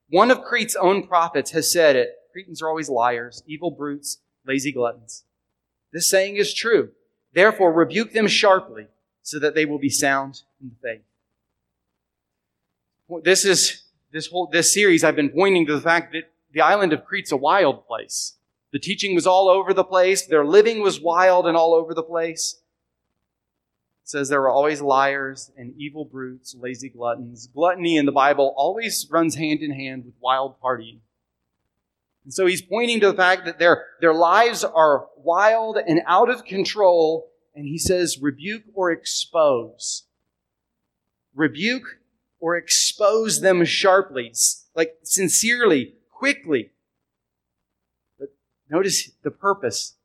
One 0.10 0.32
of 0.32 0.44
Crete's 0.44 0.76
own 0.76 1.08
prophets 1.08 1.52
has 1.52 1.72
said 1.72 1.96
it 1.96 2.16
Cretans 2.32 2.62
are 2.62 2.70
always 2.70 2.90
liars, 2.90 3.44
evil 3.48 3.72
brutes, 3.72 4.20
lazy 4.46 4.72
gluttons. 4.72 5.24
This 5.92 6.10
saying 6.10 6.36
is 6.36 6.54
true. 6.54 6.90
Therefore, 7.34 7.74
rebuke 7.74 8.14
them 8.14 8.28
sharply 8.28 8.88
so 9.24 9.40
that 9.40 9.56
they 9.56 9.66
will 9.66 9.80
be 9.80 9.90
sound 9.90 10.42
in 10.62 10.70
the 10.70 10.76
faith. 10.82 11.02
This 13.24 13.46
is 13.46 13.84
this 14.12 14.28
whole 14.28 14.48
this 14.48 14.74
series 14.74 15.04
I've 15.04 15.16
been 15.16 15.30
pointing 15.30 15.66
to 15.68 15.76
the 15.76 15.82
fact 15.82 16.14
that 16.14 16.32
the 16.52 16.62
island 16.62 16.94
of 16.94 17.06
Crete's 17.06 17.32
a 17.32 17.38
wild 17.38 17.86
place. 17.88 18.36
The 18.72 18.80
teaching 18.80 19.16
was 19.16 19.26
all 19.26 19.50
over 19.50 19.74
the 19.74 19.84
place. 19.84 20.26
Their 20.26 20.46
living 20.46 20.82
was 20.82 21.02
wild 21.02 21.48
and 21.48 21.58
all 21.58 21.74
over 21.74 21.94
the 21.94 22.04
place 22.04 22.62
says 24.10 24.28
there 24.28 24.42
were 24.42 24.50
always 24.50 24.82
liars 24.82 25.52
and 25.56 25.72
evil 25.78 26.04
brutes, 26.04 26.56
lazy 26.60 26.90
gluttons. 26.90 27.46
Gluttony 27.54 27.96
in 27.96 28.08
the 28.08 28.12
Bible 28.12 28.56
always 28.58 29.08
runs 29.12 29.36
hand 29.36 29.60
in 29.60 29.72
hand 29.72 30.04
with 30.04 30.16
wild 30.20 30.60
partying. 30.60 30.98
And 32.24 32.34
so 32.34 32.48
he's 32.48 32.64
pointing 32.64 33.00
to 33.02 33.12
the 33.12 33.14
fact 33.14 33.46
that 33.46 33.60
their, 33.60 33.86
their 34.02 34.14
lives 34.16 34.64
are 34.64 35.06
wild 35.16 35.78
and 35.78 36.02
out 36.08 36.28
of 36.28 36.44
control, 36.44 37.30
and 37.54 37.68
he 37.68 37.78
says, 37.78 38.18
rebuke 38.20 38.64
or 38.74 38.90
expose. 38.90 40.06
Rebuke 41.36 42.00
or 42.40 42.58
expose 42.58 43.42
them 43.42 43.64
sharply, 43.64 44.34
like 44.74 44.96
sincerely, 45.04 45.94
quickly. 46.12 46.72
But 48.20 48.30
notice 48.72 49.12
the 49.22 49.30
purpose. 49.30 49.98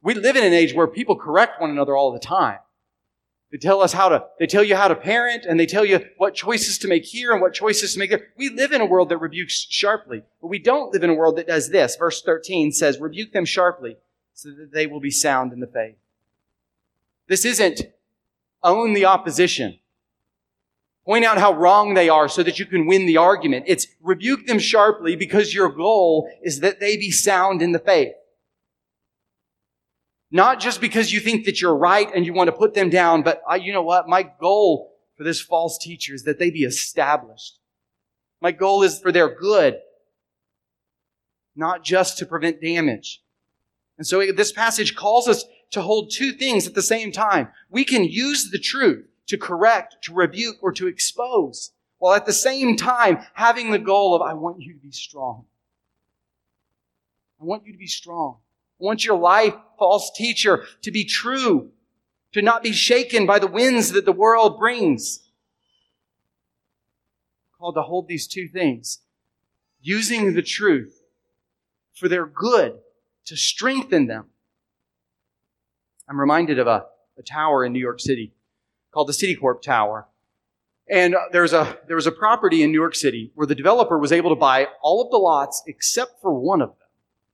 We 0.00 0.14
live 0.14 0.36
in 0.36 0.44
an 0.44 0.52
age 0.52 0.74
where 0.74 0.86
people 0.86 1.16
correct 1.16 1.60
one 1.60 1.70
another 1.70 1.96
all 1.96 2.12
the 2.12 2.20
time. 2.20 2.58
They 3.50 3.58
tell 3.58 3.80
us 3.80 3.94
how 3.94 4.10
to, 4.10 4.26
they 4.38 4.46
tell 4.46 4.62
you 4.62 4.76
how 4.76 4.88
to 4.88 4.94
parent 4.94 5.46
and 5.46 5.58
they 5.58 5.64
tell 5.64 5.84
you 5.84 6.04
what 6.18 6.34
choices 6.34 6.76
to 6.78 6.88
make 6.88 7.04
here 7.04 7.32
and 7.32 7.40
what 7.40 7.54
choices 7.54 7.94
to 7.94 7.98
make 7.98 8.10
there. 8.10 8.28
We 8.36 8.50
live 8.50 8.72
in 8.72 8.82
a 8.82 8.86
world 8.86 9.08
that 9.08 9.18
rebukes 9.18 9.66
sharply, 9.70 10.22
but 10.42 10.48
we 10.48 10.58
don't 10.58 10.92
live 10.92 11.02
in 11.02 11.10
a 11.10 11.14
world 11.14 11.36
that 11.36 11.46
does 11.46 11.70
this. 11.70 11.96
Verse 11.96 12.20
13 12.22 12.72
says, 12.72 13.00
rebuke 13.00 13.32
them 13.32 13.46
sharply 13.46 13.96
so 14.34 14.50
that 14.50 14.72
they 14.72 14.86
will 14.86 15.00
be 15.00 15.10
sound 15.10 15.54
in 15.54 15.60
the 15.60 15.66
faith. 15.66 15.96
This 17.26 17.44
isn't 17.44 17.82
own 18.62 18.92
the 18.92 19.06
opposition. 19.06 19.78
Point 21.06 21.24
out 21.24 21.38
how 21.38 21.54
wrong 21.54 21.94
they 21.94 22.10
are 22.10 22.28
so 22.28 22.42
that 22.42 22.58
you 22.58 22.66
can 22.66 22.86
win 22.86 23.06
the 23.06 23.16
argument. 23.16 23.64
It's 23.66 23.86
rebuke 24.02 24.46
them 24.46 24.58
sharply 24.58 25.16
because 25.16 25.54
your 25.54 25.70
goal 25.70 26.28
is 26.42 26.60
that 26.60 26.80
they 26.80 26.98
be 26.98 27.10
sound 27.10 27.62
in 27.62 27.72
the 27.72 27.78
faith. 27.78 28.12
Not 30.30 30.60
just 30.60 30.80
because 30.80 31.12
you 31.12 31.20
think 31.20 31.46
that 31.46 31.60
you're 31.60 31.76
right 31.76 32.08
and 32.14 32.26
you 32.26 32.34
want 32.34 32.48
to 32.48 32.56
put 32.56 32.74
them 32.74 32.90
down, 32.90 33.22
but 33.22 33.40
I, 33.48 33.56
you 33.56 33.72
know 33.72 33.82
what? 33.82 34.08
My 34.08 34.22
goal 34.22 34.92
for 35.16 35.24
this 35.24 35.40
false 35.40 35.78
teacher 35.78 36.14
is 36.14 36.24
that 36.24 36.38
they 36.38 36.50
be 36.50 36.64
established. 36.64 37.58
My 38.40 38.52
goal 38.52 38.82
is 38.82 39.00
for 39.00 39.10
their 39.10 39.34
good, 39.34 39.78
not 41.56 41.82
just 41.82 42.18
to 42.18 42.26
prevent 42.26 42.60
damage. 42.60 43.22
And 43.96 44.06
so 44.06 44.24
this 44.32 44.52
passage 44.52 44.94
calls 44.94 45.28
us 45.28 45.44
to 45.70 45.82
hold 45.82 46.10
two 46.10 46.32
things 46.32 46.66
at 46.66 46.74
the 46.74 46.82
same 46.82 47.10
time. 47.10 47.48
We 47.70 47.84
can 47.84 48.04
use 48.04 48.50
the 48.50 48.58
truth 48.58 49.06
to 49.26 49.36
correct, 49.36 49.96
to 50.02 50.14
rebuke, 50.14 50.56
or 50.62 50.72
to 50.72 50.86
expose, 50.86 51.72
while 51.98 52.14
at 52.14 52.26
the 52.26 52.32
same 52.32 52.76
time 52.76 53.18
having 53.34 53.70
the 53.70 53.78
goal 53.78 54.14
of, 54.14 54.22
I 54.22 54.34
want 54.34 54.60
you 54.60 54.72
to 54.74 54.78
be 54.78 54.92
strong. 54.92 55.46
I 57.40 57.44
want 57.44 57.66
you 57.66 57.72
to 57.72 57.78
be 57.78 57.86
strong. 57.86 58.38
I 58.80 58.84
want 58.84 59.04
your 59.04 59.18
life, 59.18 59.54
false 59.78 60.10
teacher, 60.14 60.64
to 60.82 60.90
be 60.90 61.04
true, 61.04 61.70
to 62.32 62.42
not 62.42 62.62
be 62.62 62.72
shaken 62.72 63.26
by 63.26 63.38
the 63.38 63.46
winds 63.46 63.92
that 63.92 64.04
the 64.04 64.12
world 64.12 64.58
brings. 64.58 65.20
Called 67.58 67.74
to 67.74 67.82
hold 67.82 68.06
these 68.06 68.28
two 68.28 68.46
things, 68.46 69.00
using 69.80 70.34
the 70.34 70.42
truth 70.42 71.02
for 71.94 72.08
their 72.08 72.26
good, 72.26 72.78
to 73.24 73.36
strengthen 73.36 74.06
them. 74.06 74.26
I'm 76.08 76.20
reminded 76.20 76.58
of 76.58 76.66
a, 76.66 76.86
a 77.18 77.22
tower 77.22 77.64
in 77.64 77.72
New 77.72 77.80
York 77.80 78.00
City 78.00 78.32
called 78.92 79.08
the 79.08 79.12
Citicorp 79.12 79.60
Tower. 79.60 80.06
And 80.88 81.14
uh, 81.14 81.18
there's 81.32 81.52
a, 81.52 81.78
there 81.86 81.96
was 81.96 82.06
a 82.06 82.12
property 82.12 82.62
in 82.62 82.70
New 82.70 82.80
York 82.80 82.94
City 82.94 83.32
where 83.34 83.46
the 83.46 83.54
developer 83.54 83.98
was 83.98 84.12
able 84.12 84.30
to 84.30 84.36
buy 84.36 84.68
all 84.80 85.02
of 85.02 85.10
the 85.10 85.18
lots 85.18 85.62
except 85.66 86.20
for 86.22 86.32
one 86.32 86.62
of 86.62 86.70
them. 86.70 86.87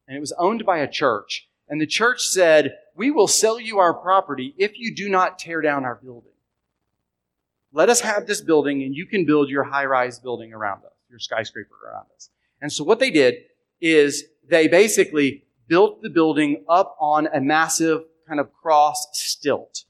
And 0.06 0.16
it 0.16 0.20
was 0.20 0.32
owned 0.32 0.66
by 0.66 0.78
a 0.78 0.90
church. 0.90 1.48
And 1.68 1.80
the 1.80 1.86
church 1.86 2.22
said, 2.22 2.76
We 2.94 3.10
will 3.10 3.28
sell 3.28 3.58
you 3.58 3.78
our 3.78 3.94
property 3.94 4.54
if 4.58 4.78
you 4.78 4.94
do 4.94 5.08
not 5.08 5.38
tear 5.38 5.60
down 5.60 5.84
our 5.84 5.94
building. 5.94 6.32
Let 7.72 7.88
us 7.88 8.00
have 8.00 8.26
this 8.26 8.40
building 8.40 8.82
and 8.82 8.94
you 8.94 9.06
can 9.06 9.24
build 9.24 9.48
your 9.48 9.64
high 9.64 9.86
rise 9.86 10.18
building 10.18 10.52
around 10.52 10.84
us, 10.84 10.92
your 11.10 11.18
skyscraper 11.18 11.74
around 11.84 12.06
us. 12.14 12.30
And 12.60 12.72
so 12.72 12.84
what 12.84 13.00
they 13.00 13.10
did 13.10 13.34
is 13.80 14.24
they 14.48 14.68
basically 14.68 15.44
built 15.66 16.02
the 16.02 16.10
building 16.10 16.64
up 16.68 16.96
on 17.00 17.26
a 17.34 17.40
massive 17.40 18.04
kind 18.28 18.40
of 18.40 18.52
cross 18.52 19.06
stilt. 19.12 19.84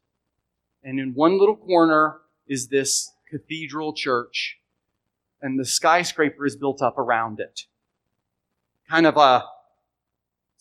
And 0.82 0.98
in 0.98 1.14
one 1.14 1.38
little 1.38 1.56
corner 1.56 2.20
is 2.46 2.68
this 2.68 3.12
cathedral 3.30 3.92
church, 3.92 4.58
and 5.40 5.58
the 5.58 5.64
skyscraper 5.64 6.46
is 6.46 6.56
built 6.56 6.82
up 6.82 6.98
around 6.98 7.40
it. 7.40 7.62
Kind 8.88 9.06
of 9.06 9.16
a 9.16 9.44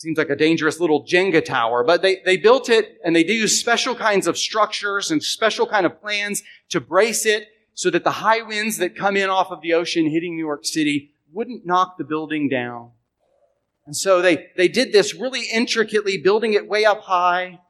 Seems 0.04 0.18
like 0.18 0.30
a 0.30 0.36
dangerous 0.36 0.82
little 0.82 1.06
Jenga 1.06 1.46
tower, 1.46 1.82
but 1.82 2.02
they, 2.02 2.18
they 2.26 2.36
built 2.36 2.68
it 2.68 3.00
and 3.06 3.16
they 3.16 3.26
use 3.26 3.58
special 3.58 3.96
kinds 3.96 4.28
of 4.28 4.38
structures 4.38 5.12
and 5.12 5.24
special 5.24 5.66
kind 5.66 5.86
of 5.86 6.02
plans 6.02 6.44
to 6.72 6.82
brace 6.82 7.26
it 7.26 7.48
so 7.74 7.90
that 7.90 8.04
the 8.04 8.12
high 8.12 8.42
winds 8.42 8.80
that 8.80 8.98
come 8.98 9.16
in 9.16 9.30
off 9.30 9.50
of 9.50 9.62
the 9.62 9.74
ocean 9.74 10.10
hitting 10.10 10.36
New 10.36 10.44
York 10.44 10.66
City 10.66 11.12
wouldn't 11.32 11.66
knock 11.66 11.98
the 11.98 12.04
building 12.04 12.50
down. 12.50 12.92
And 13.86 13.96
so 13.96 14.22
they, 14.22 14.48
they 14.58 14.68
did 14.68 14.92
this 14.92 15.16
really 15.16 15.44
intricately, 15.54 16.18
building 16.18 16.52
it 16.52 16.68
way 16.68 16.84
up 16.84 17.04
high. 17.04 17.62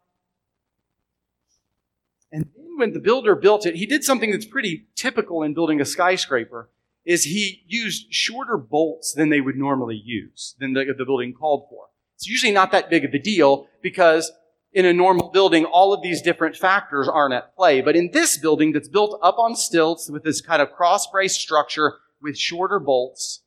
And 2.32 2.46
then 2.56 2.78
when 2.80 2.94
the 2.94 3.00
builder 3.00 3.36
built 3.36 3.68
it, 3.68 3.76
he 3.76 3.86
did 3.86 4.04
something 4.04 4.32
that's 4.32 4.48
pretty 4.48 4.88
typical 4.96 5.44
in 5.44 5.54
building 5.54 5.80
a 5.80 5.86
skyscraper, 5.86 6.72
is 7.06 7.26
he 7.26 7.64
used 7.68 8.12
shorter 8.12 8.58
bolts 8.58 9.14
than 9.14 9.30
they 9.30 9.40
would 9.40 9.56
normally 9.56 10.02
use, 10.04 10.56
than 10.58 10.74
the, 10.74 10.96
the 10.98 11.06
building 11.06 11.32
called 11.32 11.68
for. 11.70 11.90
It's 12.24 12.30
usually 12.30 12.54
not 12.54 12.72
that 12.72 12.90
big 12.90 13.04
of 13.04 13.14
a 13.14 13.20
deal 13.20 13.68
because 13.82 14.32
in 14.72 14.86
a 14.86 14.94
normal 14.94 15.30
building, 15.32 15.66
all 15.66 15.92
of 15.92 16.02
these 16.02 16.22
different 16.22 16.56
factors 16.56 17.10
aren't 17.10 17.34
at 17.34 17.54
play. 17.54 17.82
But 17.82 17.98
in 17.98 18.12
this 18.14 18.38
building 18.38 18.72
that's 18.72 18.88
built 18.88 19.20
up 19.22 19.38
on 19.38 19.58
stilts 19.58 20.10
with 20.10 20.24
this 20.24 20.40
kind 20.40 20.62
of 20.62 20.72
cross 20.72 21.06
brace 21.12 21.36
structure 21.36 21.96
with 22.22 22.38
shorter 22.38 22.80
bolts, 22.80 23.42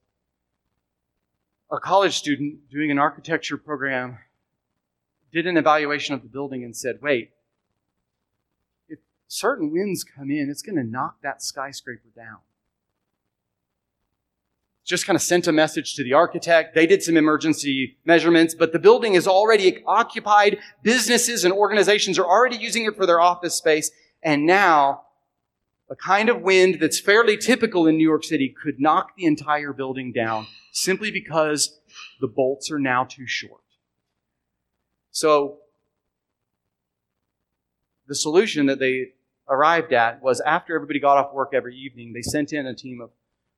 a 1.73 1.78
college 1.80 2.18
student 2.18 2.68
doing 2.71 2.90
an 2.90 2.99
architecture 2.99 3.56
program 3.56 4.18
did 5.33 5.47
an 5.47 5.56
evaluation 5.56 6.14
of 6.14 6.21
the 6.21 6.28
building 6.28 6.62
and 6.62 6.76
said, 6.76 6.97
wait, 7.00 7.30
if 8.90 8.99
certain 9.26 9.73
winds 9.73 10.04
come 10.04 10.30
in, 10.30 10.50
it's 10.50 10.61
going 10.61 10.76
to 10.76 10.85
knock 10.85 11.23
that 11.23 11.42
skyscraper 11.42 12.11
down 12.14 12.40
just 14.87 15.05
kind 15.05 15.16
of 15.16 15.23
sent 15.23 15.49
a 15.49 15.52
message 15.52 15.97
to 15.97 16.05
the 16.05 16.12
architect. 16.12 16.75
They 16.75 16.87
did 16.87 17.02
some 17.02 17.16
emergency 17.16 17.99
measurements, 18.05 18.55
but 18.55 18.73
the 18.73 18.78
building 18.78 19.14
is 19.14 19.26
already 19.26 19.83
occupied. 19.85 20.59
Businesses 20.83 21.45
and 21.45 21.52
organizations 21.52 22.21
are 22.21 22.25
already 22.25 22.57
using 22.57 22.85
it 22.85 22.97
for 22.97 23.05
their 23.05 23.21
office 23.21 23.57
space. 23.57 23.90
And 24.23 24.47
now 24.47 25.02
a 25.90 25.97
kind 25.97 26.28
of 26.28 26.40
wind 26.40 26.78
that's 26.81 27.00
fairly 27.00 27.37
typical 27.37 27.88
in 27.88 27.97
New 27.97 28.09
York 28.09 28.23
City 28.23 28.55
could 28.62 28.81
knock 28.81 29.16
the 29.16 29.25
entire 29.25 29.73
building 29.73 30.12
down 30.12 30.47
simply 30.71 31.11
because 31.11 31.81
the 32.21 32.28
bolts 32.28 32.71
are 32.71 32.78
now 32.78 33.05
too 33.05 33.26
short. 33.26 33.62
So 35.11 35.59
the 38.07 38.14
solution 38.14 38.66
that 38.66 38.78
they 38.78 39.14
arrived 39.49 39.93
at 39.93 40.23
was 40.23 40.40
after 40.43 40.76
everybody 40.76 41.00
got 41.00 41.16
off 41.16 41.35
work 41.35 41.50
every 41.52 41.76
evening, 41.76 42.12
they 42.12 42.23
sent 42.23 42.52
in 42.52 42.66
a 42.66 42.75
team 42.75 43.00
of 43.00 43.11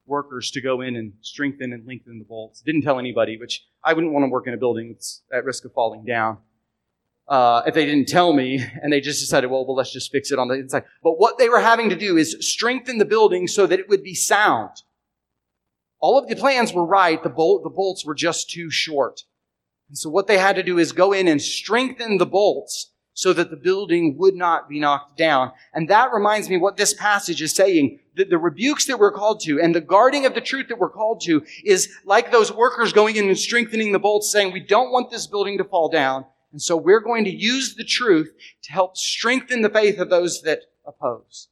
workers 0.09 0.50
to 0.53 0.61
go 0.61 0.81
in 0.81 0.97
and 0.97 1.12
strengthen 1.21 1.73
and 1.73 1.87
lengthen 1.87 2.19
the 2.19 2.25
bolts. 2.25 2.61
Didn't 2.62 2.83
tell 2.83 2.99
anybody, 2.99 3.37
which 3.37 3.67
I 3.85 3.93
wouldn't 3.93 4.12
want 4.12 4.25
to 4.25 4.31
work 4.31 4.47
in 4.47 4.55
a 4.55 4.57
building 4.57 4.93
that's 4.93 5.23
at 5.33 5.45
risk 5.45 5.65
of 5.65 5.73
falling 5.73 6.05
down. 6.05 6.38
Uh, 7.29 7.62
if 7.67 7.75
they 7.75 7.85
didn't 7.85 8.09
tell 8.09 8.33
me 8.33 8.65
and 8.83 8.93
they 8.93 9.00
just 9.00 9.21
decided, 9.21 9.50
well, 9.50 9.67
well, 9.67 9.77
let's 9.77 9.93
just 9.93 10.11
fix 10.11 10.33
it 10.33 10.38
on 10.38 10.49
the 10.49 10.55
inside. 10.55 10.85
But 11.03 11.19
what 11.19 11.37
they 11.37 11.50
were 11.50 11.61
having 11.61 11.91
to 11.91 11.97
do 11.97 12.17
is 12.17 12.37
strengthen 12.41 12.97
the 12.97 13.05
building 13.05 13.47
so 13.47 13.67
that 13.67 13.79
it 13.79 13.88
would 13.88 14.03
be 14.03 14.15
sound. 14.15 14.71
All 16.00 16.19
of 16.19 16.29
the 16.29 16.37
plans 16.37 16.73
were 16.73 16.87
right. 16.87 17.23
The, 17.23 17.29
bolt, 17.29 17.65
the 17.65 17.71
bolts 17.71 18.05
were 18.05 18.15
just 18.15 18.50
too 18.50 18.71
short. 18.71 19.25
And 19.88 19.99
so 19.99 20.09
what 20.09 20.27
they 20.27 20.38
had 20.38 20.57
to 20.57 20.62
do 20.62 20.79
is 20.79 20.93
go 20.93 21.12
in 21.12 21.29
and 21.29 21.41
strengthen 21.41 22.19
the 22.19 22.27
bolts 22.27 22.93
so 23.18 23.32
that 23.32 23.50
the 23.50 23.56
building 23.56 24.16
would 24.16 24.37
not 24.37 24.68
be 24.68 24.78
knocked 24.78 25.16
down. 25.16 25.50
And 25.75 25.90
that 25.90 26.12
reminds 26.12 26.48
me 26.48 26.56
what 26.56 26.76
this 26.76 26.94
passage 26.94 27.42
is 27.42 27.52
saying. 27.52 27.98
That 28.14 28.30
the 28.30 28.38
rebukes 28.38 28.87
that 28.87 29.00
we're 29.00 29.10
called 29.10 29.40
to 29.40 29.60
and 29.60 29.75
the 29.75 29.80
guarding 29.80 30.25
of 30.25 30.34
the 30.34 30.40
truth 30.40 30.68
that 30.68 30.78
we're 30.78 30.88
called 30.88 31.20
to 31.22 31.44
is 31.64 31.88
like 32.04 32.30
those 32.30 32.52
workers 32.52 32.92
going 32.92 33.16
in 33.16 33.26
and 33.26 33.37
strengthening 33.37 33.90
the 33.90 33.98
bolts 33.98 34.30
saying, 34.30 34.52
we 34.52 34.60
don't 34.60 34.92
want 34.92 35.10
this 35.10 35.26
building 35.26 35.58
to 35.58 35.64
fall 35.64 35.88
down. 35.88 36.26
And 36.52 36.62
so 36.62 36.76
we're 36.76 37.00
going 37.00 37.25
to 37.25 37.30
use 37.32 37.75
the 37.75 37.82
truth 37.82 38.32
to 38.62 38.70
help 38.70 38.96
strengthen 38.96 39.62
the 39.62 39.68
faith 39.68 39.98
of 39.98 40.10
those 40.10 40.42
that 40.42 40.60
oppose. 40.87 41.48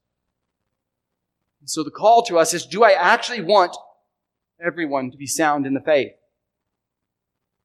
And 1.59 1.69
so 1.69 1.83
the 1.83 1.91
call 1.91 2.23
to 2.27 2.39
us 2.39 2.55
is, 2.55 2.65
do 2.65 2.85
I 2.85 2.93
actually 2.93 3.41
want 3.41 3.77
everyone 4.65 5.11
to 5.11 5.17
be 5.17 5.27
sound 5.27 5.67
in 5.67 5.75
the 5.75 5.81
faith? 5.81 6.13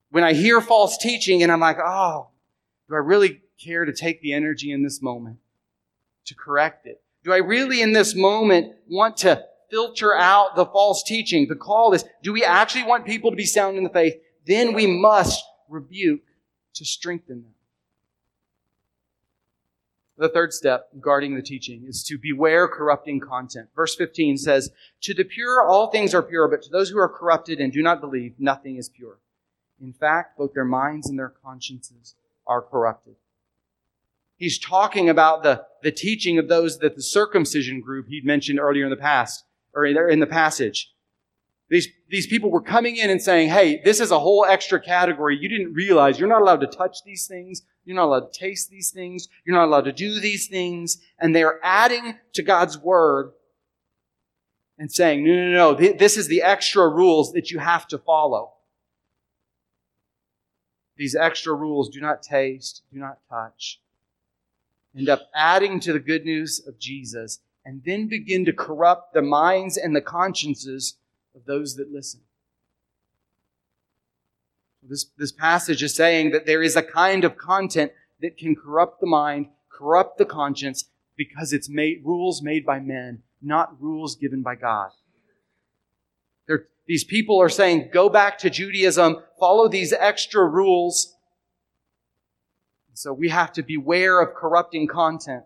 When 0.09 0.23
I 0.23 0.33
hear 0.33 0.59
false 0.59 0.97
teaching 0.97 1.43
and 1.43 1.51
I'm 1.51 1.59
like, 1.59 1.77
oh, 1.77 2.29
do 2.89 2.95
I 2.95 2.97
really 2.97 3.41
care 3.63 3.85
to 3.85 3.93
take 3.93 4.21
the 4.21 4.33
energy 4.33 4.71
in 4.71 4.83
this 4.83 5.01
moment 5.01 5.37
to 6.25 6.35
correct 6.35 6.85
it? 6.85 7.01
Do 7.23 7.33
I 7.33 7.37
really 7.37 7.81
in 7.81 7.93
this 7.93 8.15
moment 8.15 8.73
want 8.89 9.17
to 9.17 9.43
filter 9.69 10.15
out 10.15 10.55
the 10.55 10.65
false 10.65 11.03
teaching? 11.03 11.47
The 11.47 11.55
call 11.55 11.93
is, 11.93 12.03
do 12.23 12.33
we 12.33 12.43
actually 12.43 12.83
want 12.83 13.05
people 13.05 13.29
to 13.29 13.37
be 13.37 13.45
sound 13.45 13.77
in 13.77 13.83
the 13.83 13.89
faith? 13.89 14.15
Then 14.45 14.73
we 14.73 14.87
must 14.87 15.43
rebuke 15.69 16.23
to 16.73 16.85
strengthen 16.85 17.43
them. 17.43 17.53
The 20.17 20.29
third 20.29 20.53
step, 20.53 20.89
guarding 20.99 21.35
the 21.35 21.41
teaching, 21.41 21.85
is 21.87 22.03
to 22.03 22.17
beware 22.17 22.67
corrupting 22.67 23.21
content. 23.21 23.69
Verse 23.75 23.95
15 23.95 24.37
says, 24.37 24.69
To 25.01 25.15
the 25.15 25.23
pure 25.23 25.67
all 25.67 25.89
things 25.89 26.13
are 26.13 26.21
pure, 26.21 26.47
but 26.47 26.61
to 26.63 26.69
those 26.69 26.89
who 26.89 26.99
are 26.99 27.09
corrupted 27.09 27.59
and 27.59 27.73
do 27.73 27.81
not 27.81 28.01
believe, 28.01 28.35
nothing 28.37 28.75
is 28.75 28.87
pure. 28.87 29.17
In 29.81 29.93
fact, 29.93 30.37
both 30.37 30.53
their 30.53 30.65
minds 30.65 31.09
and 31.09 31.17
their 31.17 31.33
consciences 31.43 32.13
are 32.45 32.61
corrupted. 32.61 33.15
He's 34.41 34.57
talking 34.57 35.07
about 35.07 35.43
the, 35.43 35.63
the 35.83 35.91
teaching 35.91 36.39
of 36.39 36.47
those 36.47 36.79
that 36.79 36.95
the 36.95 37.03
circumcision 37.03 37.79
group 37.79 38.07
he'd 38.07 38.25
mentioned 38.25 38.59
earlier 38.59 38.85
in 38.85 38.89
the 38.89 38.95
past, 38.95 39.45
or 39.75 39.85
in 39.85 40.19
the 40.19 40.25
passage. 40.25 40.91
These, 41.69 41.89
these 42.09 42.25
people 42.25 42.49
were 42.49 42.59
coming 42.59 42.95
in 42.95 43.11
and 43.11 43.21
saying, 43.21 43.49
hey, 43.49 43.83
this 43.85 43.99
is 43.99 44.09
a 44.09 44.17
whole 44.17 44.43
extra 44.43 44.81
category. 44.81 45.37
You 45.39 45.47
didn't 45.47 45.75
realize 45.75 46.19
you're 46.19 46.27
not 46.27 46.41
allowed 46.41 46.61
to 46.61 46.67
touch 46.67 47.03
these 47.05 47.27
things. 47.27 47.61
You're 47.85 47.95
not 47.95 48.05
allowed 48.05 48.33
to 48.33 48.39
taste 48.39 48.71
these 48.71 48.89
things. 48.89 49.29
You're 49.45 49.55
not 49.55 49.65
allowed 49.65 49.85
to 49.85 49.91
do 49.91 50.19
these 50.19 50.47
things. 50.47 50.97
And 51.19 51.35
they're 51.35 51.59
adding 51.63 52.15
to 52.33 52.41
God's 52.41 52.79
word 52.79 53.33
and 54.79 54.91
saying, 54.91 55.23
no, 55.23 55.35
no, 55.35 55.73
no, 55.73 55.93
this 55.93 56.17
is 56.17 56.27
the 56.27 56.41
extra 56.41 56.89
rules 56.89 57.31
that 57.33 57.51
you 57.51 57.59
have 57.59 57.87
to 57.89 57.99
follow. 57.99 58.53
These 60.97 61.15
extra 61.15 61.53
rules 61.53 61.89
do 61.89 62.01
not 62.01 62.23
taste, 62.23 62.81
do 62.91 62.99
not 62.99 63.19
touch, 63.29 63.79
end 64.97 65.09
up 65.09 65.29
adding 65.33 65.79
to 65.81 65.93
the 65.93 65.99
good 65.99 66.25
news 66.25 66.61
of 66.67 66.79
Jesus 66.79 67.39
and 67.65 67.81
then 67.85 68.07
begin 68.07 68.45
to 68.45 68.53
corrupt 68.53 69.13
the 69.13 69.21
minds 69.21 69.77
and 69.77 69.95
the 69.95 70.01
consciences 70.01 70.97
of 71.35 71.45
those 71.45 71.75
that 71.75 71.91
listen. 71.91 72.21
This, 74.83 75.05
this 75.17 75.31
passage 75.31 75.83
is 75.83 75.93
saying 75.93 76.31
that 76.31 76.45
there 76.45 76.63
is 76.63 76.75
a 76.75 76.83
kind 76.83 77.23
of 77.23 77.37
content 77.37 77.91
that 78.19 78.37
can 78.37 78.55
corrupt 78.55 78.99
the 78.99 79.07
mind, 79.07 79.47
corrupt 79.69 80.17
the 80.17 80.25
conscience, 80.25 80.85
because 81.15 81.53
it's 81.53 81.69
made, 81.69 82.01
rules 82.03 82.41
made 82.41 82.65
by 82.65 82.79
men, 82.79 83.21
not 83.41 83.79
rules 83.79 84.15
given 84.15 84.41
by 84.41 84.55
God. 84.55 84.89
They're, 86.47 86.65
these 86.87 87.03
people 87.03 87.39
are 87.39 87.49
saying, 87.49 87.89
go 87.93 88.09
back 88.09 88.39
to 88.39 88.49
Judaism, 88.49 89.17
follow 89.39 89.67
these 89.67 89.93
extra 89.93 90.47
rules, 90.47 91.15
so 92.93 93.13
we 93.13 93.29
have 93.29 93.53
to 93.53 93.63
beware 93.63 94.21
of 94.21 94.33
corrupting 94.33 94.87
content. 94.87 95.43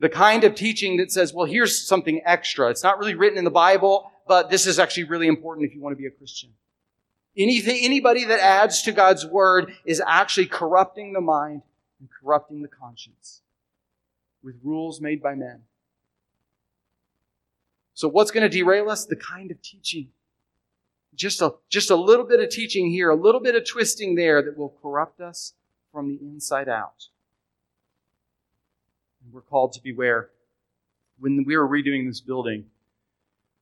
The 0.00 0.08
kind 0.08 0.44
of 0.44 0.54
teaching 0.54 0.96
that 0.98 1.10
says, 1.10 1.32
well, 1.32 1.46
here's 1.46 1.86
something 1.86 2.20
extra. 2.24 2.68
It's 2.70 2.82
not 2.82 2.98
really 2.98 3.14
written 3.14 3.38
in 3.38 3.44
the 3.44 3.50
Bible, 3.50 4.10
but 4.26 4.50
this 4.50 4.66
is 4.66 4.78
actually 4.78 5.04
really 5.04 5.26
important 5.26 5.66
if 5.66 5.74
you 5.74 5.80
want 5.80 5.92
to 5.92 6.00
be 6.00 6.06
a 6.06 6.10
Christian. 6.10 6.50
Anything, 7.36 7.78
anybody 7.82 8.24
that 8.24 8.40
adds 8.40 8.82
to 8.82 8.92
God's 8.92 9.26
word 9.26 9.72
is 9.84 10.02
actually 10.06 10.46
corrupting 10.46 11.12
the 11.12 11.20
mind 11.20 11.62
and 12.00 12.08
corrupting 12.10 12.62
the 12.62 12.68
conscience 12.68 13.42
with 14.42 14.56
rules 14.62 15.00
made 15.00 15.22
by 15.22 15.34
men. 15.34 15.62
So 17.94 18.08
what's 18.08 18.30
going 18.30 18.48
to 18.48 18.48
derail 18.48 18.90
us? 18.90 19.04
The 19.04 19.16
kind 19.16 19.50
of 19.50 19.60
teaching. 19.62 20.08
Just 21.14 21.42
a, 21.42 21.54
just 21.68 21.90
a 21.90 21.96
little 21.96 22.24
bit 22.24 22.38
of 22.38 22.48
teaching 22.48 22.90
here, 22.90 23.10
a 23.10 23.16
little 23.16 23.40
bit 23.40 23.56
of 23.56 23.66
twisting 23.66 24.14
there 24.14 24.40
that 24.42 24.56
will 24.56 24.74
corrupt 24.80 25.20
us 25.20 25.54
from 25.92 26.08
the 26.08 26.18
inside 26.20 26.68
out. 26.68 27.08
And 29.24 29.32
we're 29.32 29.40
called 29.40 29.72
to 29.74 29.82
beware. 29.82 30.30
When 31.18 31.44
we 31.44 31.56
were 31.56 31.68
redoing 31.68 32.06
this 32.06 32.20
building, 32.20 32.66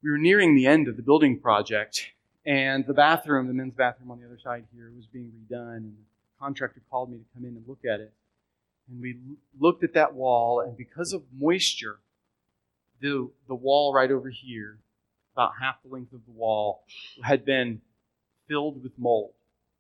we 0.02 0.10
were 0.10 0.18
nearing 0.18 0.54
the 0.54 0.66
end 0.66 0.88
of 0.88 0.96
the 0.96 1.02
building 1.02 1.38
project, 1.40 2.12
and 2.44 2.86
the 2.86 2.94
bathroom, 2.94 3.48
the 3.48 3.54
men's 3.54 3.74
bathroom 3.74 4.10
on 4.10 4.20
the 4.20 4.26
other 4.26 4.38
side 4.38 4.64
here, 4.74 4.90
was 4.94 5.06
being 5.06 5.32
redone. 5.32 5.76
And 5.78 5.96
the 5.96 6.04
contractor 6.38 6.82
called 6.90 7.10
me 7.10 7.18
to 7.18 7.24
come 7.34 7.44
in 7.44 7.56
and 7.56 7.64
look 7.66 7.84
at 7.84 8.00
it. 8.00 8.12
And 8.88 9.00
we 9.00 9.16
looked 9.58 9.82
at 9.82 9.94
that 9.94 10.14
wall, 10.14 10.60
and 10.60 10.76
because 10.76 11.12
of 11.12 11.22
moisture, 11.36 11.98
the, 13.00 13.30
the 13.48 13.54
wall 13.54 13.92
right 13.92 14.10
over 14.10 14.28
here, 14.28 14.78
about 15.34 15.52
half 15.60 15.82
the 15.82 15.92
length 15.92 16.12
of 16.12 16.24
the 16.24 16.32
wall, 16.32 16.84
had 17.22 17.44
been 17.44 17.80
filled 18.48 18.82
with 18.82 18.92
mold. 18.98 19.32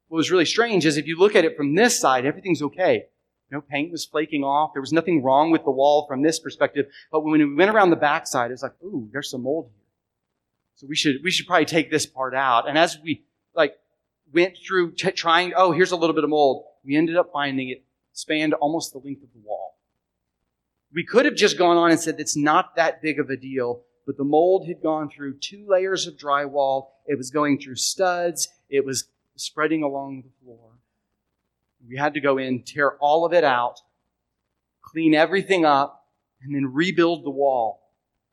What 0.08 0.18
was 0.18 0.30
really 0.30 0.44
strange 0.44 0.86
is 0.86 0.96
if 0.96 1.06
you 1.06 1.18
look 1.18 1.34
at 1.34 1.44
it 1.44 1.56
from 1.56 1.74
this 1.74 1.98
side, 1.98 2.24
everything's 2.24 2.62
okay. 2.62 3.06
No 3.50 3.60
paint 3.60 3.92
was 3.92 4.04
flaking 4.04 4.42
off. 4.42 4.72
There 4.72 4.80
was 4.80 4.92
nothing 4.92 5.22
wrong 5.22 5.50
with 5.50 5.64
the 5.64 5.70
wall 5.70 6.06
from 6.06 6.22
this 6.22 6.40
perspective. 6.40 6.86
But 7.12 7.20
when 7.20 7.38
we 7.38 7.54
went 7.54 7.70
around 7.70 7.90
the 7.90 7.96
backside, 7.96 8.50
it 8.50 8.54
was 8.54 8.62
like, 8.62 8.74
ooh, 8.82 9.08
there's 9.12 9.30
some 9.30 9.42
mold 9.42 9.66
here. 9.72 9.82
So 10.76 10.86
we 10.88 10.96
should, 10.96 11.16
we 11.22 11.30
should 11.30 11.46
probably 11.46 11.64
take 11.64 11.90
this 11.90 12.06
part 12.06 12.34
out. 12.34 12.68
And 12.68 12.76
as 12.76 12.98
we 13.02 13.24
like 13.54 13.76
went 14.32 14.56
through 14.66 14.92
t- 14.92 15.10
trying, 15.12 15.52
oh, 15.56 15.72
here's 15.72 15.92
a 15.92 15.96
little 15.96 16.14
bit 16.14 16.24
of 16.24 16.30
mold, 16.30 16.64
we 16.84 16.96
ended 16.96 17.16
up 17.16 17.30
finding 17.32 17.70
it 17.70 17.84
spanned 18.12 18.54
almost 18.54 18.92
the 18.92 18.98
length 18.98 19.22
of 19.22 19.32
the 19.32 19.40
wall. 19.40 19.78
We 20.92 21.04
could 21.04 21.24
have 21.24 21.34
just 21.34 21.58
gone 21.58 21.76
on 21.76 21.90
and 21.90 22.00
said 22.00 22.16
it's 22.18 22.36
not 22.36 22.76
that 22.76 23.02
big 23.02 23.20
of 23.20 23.30
a 23.30 23.36
deal, 23.36 23.82
but 24.06 24.16
the 24.16 24.24
mold 24.24 24.66
had 24.66 24.82
gone 24.82 25.10
through 25.10 25.38
two 25.38 25.66
layers 25.68 26.06
of 26.06 26.16
drywall. 26.16 26.88
It 27.06 27.18
was 27.18 27.30
going 27.30 27.60
through 27.60 27.76
studs. 27.76 28.48
It 28.68 28.84
was 28.84 29.08
spreading 29.36 29.82
along 29.82 30.22
the 30.22 30.44
floor. 30.44 30.70
We 31.88 31.96
had 31.96 32.14
to 32.14 32.20
go 32.20 32.38
in, 32.38 32.62
tear 32.62 32.96
all 32.96 33.24
of 33.24 33.32
it 33.32 33.44
out, 33.44 33.80
clean 34.82 35.14
everything 35.14 35.64
up, 35.64 36.06
and 36.42 36.54
then 36.54 36.72
rebuild 36.72 37.24
the 37.24 37.30
wall. 37.30 37.90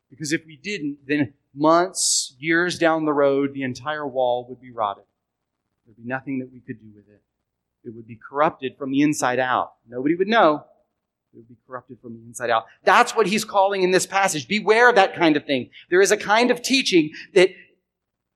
Because 0.10 0.34
if 0.34 0.46
we 0.46 0.58
didn't, 0.58 1.00
then 1.08 1.34
months, 1.54 2.36
years 2.40 2.78
down 2.78 3.06
the 3.06 3.14
road, 3.14 3.54
the 3.54 3.64
entire 3.64 4.08
wall 4.08 4.46
would 4.50 4.62
be 4.62 4.72
rotted. 4.72 5.04
There'd 5.86 5.98
be 5.98 6.04
nothing 6.04 6.40
that 6.40 6.52
we 6.52 6.60
could 6.60 6.80
do 6.80 6.90
with 6.96 7.08
it. 7.10 7.22
It 7.84 7.94
would 7.94 8.08
be 8.08 8.18
corrupted 8.18 8.78
from 8.78 8.92
the 8.92 9.02
inside 9.02 9.40
out. 9.40 9.74
Nobody 9.88 10.16
would 10.16 10.28
know. 10.28 10.66
It 11.34 11.38
would 11.38 11.50
be 11.50 11.58
corrupted 11.68 11.98
from 12.02 12.14
the 12.14 12.22
inside 12.26 12.50
out. 12.50 12.66
That's 12.84 13.16
what 13.16 13.28
he's 13.28 13.44
calling 13.44 13.82
in 13.82 13.92
this 13.92 14.06
passage. 14.06 14.48
Beware 14.48 14.90
of 14.90 14.96
that 14.96 15.16
kind 15.16 15.36
of 15.36 15.46
thing. 15.46 15.70
There 15.90 16.02
is 16.02 16.12
a 16.12 16.18
kind 16.18 16.52
of 16.52 16.62
teaching 16.62 17.12
that 17.34 17.50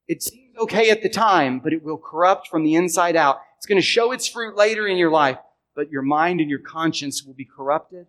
it 0.08 0.24
seems 0.24 0.37
okay 0.58 0.90
at 0.90 1.02
the 1.02 1.10
time, 1.10 1.60
but 1.60 1.74
it 1.74 1.84
will 1.84 1.98
corrupt 1.98 2.48
from 2.48 2.64
the 2.64 2.76
inside 2.76 3.16
out. 3.16 3.40
It's 3.58 3.66
going 3.66 3.80
to 3.80 3.86
show 3.86 4.12
its 4.12 4.28
fruit 4.28 4.56
later 4.56 4.88
in 4.88 4.98
your 4.98 5.12
life, 5.12 5.38
but 5.76 5.92
your 5.92 6.02
mind 6.02 6.42
and 6.42 6.50
your 6.50 6.60
conscience 6.60 7.24
will 7.24 7.34
be 7.34 7.46
corrupted. 7.46 8.08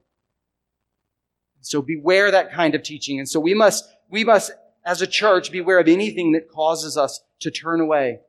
So 1.60 1.82
beware 1.82 2.30
that 2.30 2.52
kind 2.52 2.74
of 2.74 2.82
teaching. 2.82 3.18
And 3.18 3.28
so 3.28 3.40
we 3.40 3.54
must, 3.54 3.84
we 4.08 4.24
must 4.24 4.52
as 4.88 5.02
a 5.02 5.06
church, 5.06 5.52
beware 5.52 5.78
of 5.78 5.86
anything 5.86 6.32
that 6.32 6.50
causes 6.50 6.96
us 6.96 7.20
to 7.40 7.50
turn 7.50 7.78
away. 7.78 8.20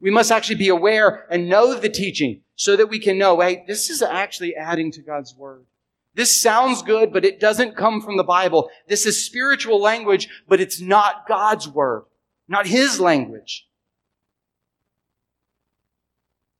We 0.00 0.10
must 0.10 0.32
actually 0.32 0.56
be 0.56 0.68
aware 0.68 1.24
and 1.30 1.48
know 1.48 1.78
the 1.78 1.88
teaching 1.88 2.40
so 2.56 2.74
that 2.74 2.88
we 2.88 2.98
can 2.98 3.16
know, 3.16 3.40
hey, 3.40 3.62
this 3.68 3.90
is 3.90 4.02
actually 4.02 4.56
adding 4.56 4.90
to 4.92 5.02
God's 5.02 5.36
word. 5.36 5.66
This 6.14 6.40
sounds 6.40 6.82
good, 6.82 7.12
but 7.12 7.24
it 7.24 7.38
doesn't 7.38 7.76
come 7.76 8.00
from 8.00 8.16
the 8.16 8.24
Bible. 8.24 8.70
This 8.88 9.06
is 9.06 9.24
spiritual 9.24 9.80
language, 9.80 10.28
but 10.48 10.60
it's 10.60 10.80
not 10.80 11.28
God's 11.28 11.68
word, 11.68 12.06
not 12.50 12.66
His 12.66 13.00
language. 13.00 13.66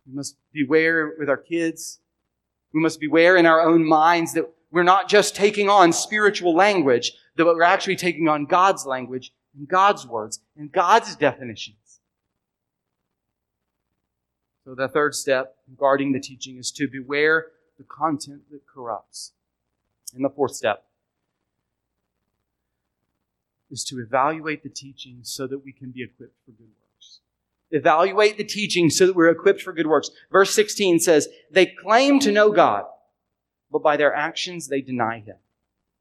We 0.06 0.14
must 0.14 0.36
beware 0.52 1.14
with 1.18 1.28
our 1.28 1.36
kids. 1.36 1.98
We 2.72 2.80
must 2.80 3.00
beware 3.00 3.36
in 3.36 3.44
our 3.44 3.60
own 3.60 3.84
minds 3.84 4.32
that 4.34 4.48
we're 4.70 4.84
not 4.84 5.08
just 5.08 5.34
taking 5.34 5.68
on 5.68 5.92
spiritual 5.92 6.54
language, 6.54 7.12
but 7.36 7.46
we're 7.46 7.62
actually 7.62 7.96
taking 7.96 8.28
on 8.28 8.46
God's 8.46 8.86
language 8.86 9.32
in 9.58 9.66
God's 9.66 10.06
words, 10.06 10.40
and 10.56 10.70
God's 10.70 11.16
definitions. 11.16 12.00
So 14.64 14.74
the 14.74 14.88
third 14.88 15.14
step 15.14 15.56
in 15.68 15.74
guarding 15.74 16.12
the 16.12 16.20
teaching 16.20 16.56
is 16.56 16.70
to 16.72 16.86
beware 16.86 17.46
the 17.78 17.84
content 17.84 18.42
that 18.52 18.60
corrupts. 18.72 19.32
And 20.14 20.24
the 20.24 20.30
fourth 20.30 20.54
step 20.54 20.84
is 23.70 23.84
to 23.84 24.00
evaluate 24.00 24.62
the 24.62 24.68
teaching 24.68 25.18
so 25.22 25.46
that 25.46 25.64
we 25.64 25.72
can 25.72 25.90
be 25.90 26.02
equipped 26.02 26.36
for 26.44 26.52
good 26.52 26.68
works. 26.68 27.20
Evaluate 27.70 28.36
the 28.36 28.44
teaching 28.44 28.90
so 28.90 29.06
that 29.06 29.16
we're 29.16 29.30
equipped 29.30 29.62
for 29.62 29.72
good 29.72 29.86
works. 29.86 30.10
Verse 30.30 30.52
16 30.54 30.98
says, 31.00 31.28
They 31.50 31.66
claim 31.66 32.18
to 32.20 32.32
know 32.32 32.50
God, 32.50 32.84
but 33.70 33.82
by 33.82 33.96
their 33.96 34.14
actions 34.14 34.68
they 34.68 34.80
deny 34.80 35.20
Him. 35.20 35.36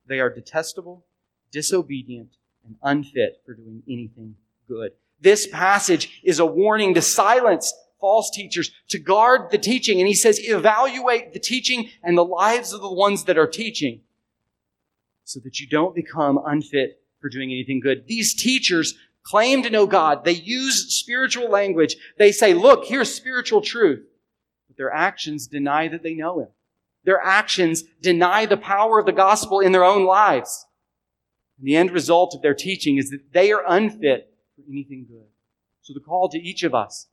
They 0.07 0.19
are 0.19 0.29
detestable, 0.29 1.05
disobedient, 1.51 2.31
and 2.65 2.75
unfit 2.81 3.41
for 3.45 3.53
doing 3.53 3.83
anything 3.87 4.35
good. 4.67 4.91
This 5.21 5.47
passage 5.47 6.21
is 6.23 6.39
a 6.39 6.45
warning 6.45 6.93
to 6.95 7.01
silence 7.01 7.73
false 7.99 8.31
teachers, 8.31 8.71
to 8.87 8.97
guard 8.97 9.51
the 9.51 9.57
teaching. 9.57 9.99
And 9.99 10.07
he 10.07 10.13
says, 10.13 10.39
evaluate 10.41 11.33
the 11.33 11.39
teaching 11.39 11.89
and 12.01 12.17
the 12.17 12.25
lives 12.25 12.73
of 12.73 12.81
the 12.81 12.91
ones 12.91 13.25
that 13.25 13.37
are 13.37 13.47
teaching 13.47 14.01
so 15.23 15.39
that 15.41 15.59
you 15.59 15.67
don't 15.67 15.93
become 15.93 16.39
unfit 16.45 17.01
for 17.21 17.29
doing 17.29 17.51
anything 17.51 17.79
good. 17.79 18.07
These 18.07 18.33
teachers 18.33 18.95
claim 19.23 19.63
to 19.63 19.69
know 19.69 19.85
God. 19.85 20.25
They 20.25 20.33
use 20.33 20.93
spiritual 20.95 21.49
language. 21.49 21.95
They 22.17 22.31
say, 22.31 22.53
look, 22.53 22.85
here's 22.85 23.13
spiritual 23.13 23.61
truth. 23.61 24.05
But 24.67 24.77
their 24.77 24.91
actions 24.91 25.47
deny 25.47 25.87
that 25.89 26.03
they 26.03 26.13
know 26.13 26.39
Him. 26.39 26.47
Their 27.03 27.21
actions 27.21 27.83
deny 28.01 28.45
the 28.45 28.57
power 28.57 28.99
of 28.99 29.05
the 29.05 29.11
gospel 29.11 29.59
in 29.59 29.71
their 29.71 29.83
own 29.83 30.05
lives. 30.05 30.65
And 31.57 31.67
the 31.67 31.75
end 31.75 31.91
result 31.91 32.35
of 32.35 32.41
their 32.41 32.53
teaching 32.53 32.97
is 32.97 33.09
that 33.09 33.33
they 33.33 33.51
are 33.51 33.63
unfit 33.67 34.33
for 34.55 34.63
anything 34.69 35.05
good. 35.09 35.27
So 35.81 35.93
the 35.93 35.99
call 35.99 36.29
to 36.29 36.39
each 36.39 36.63
of 36.63 36.75
us 36.75 37.07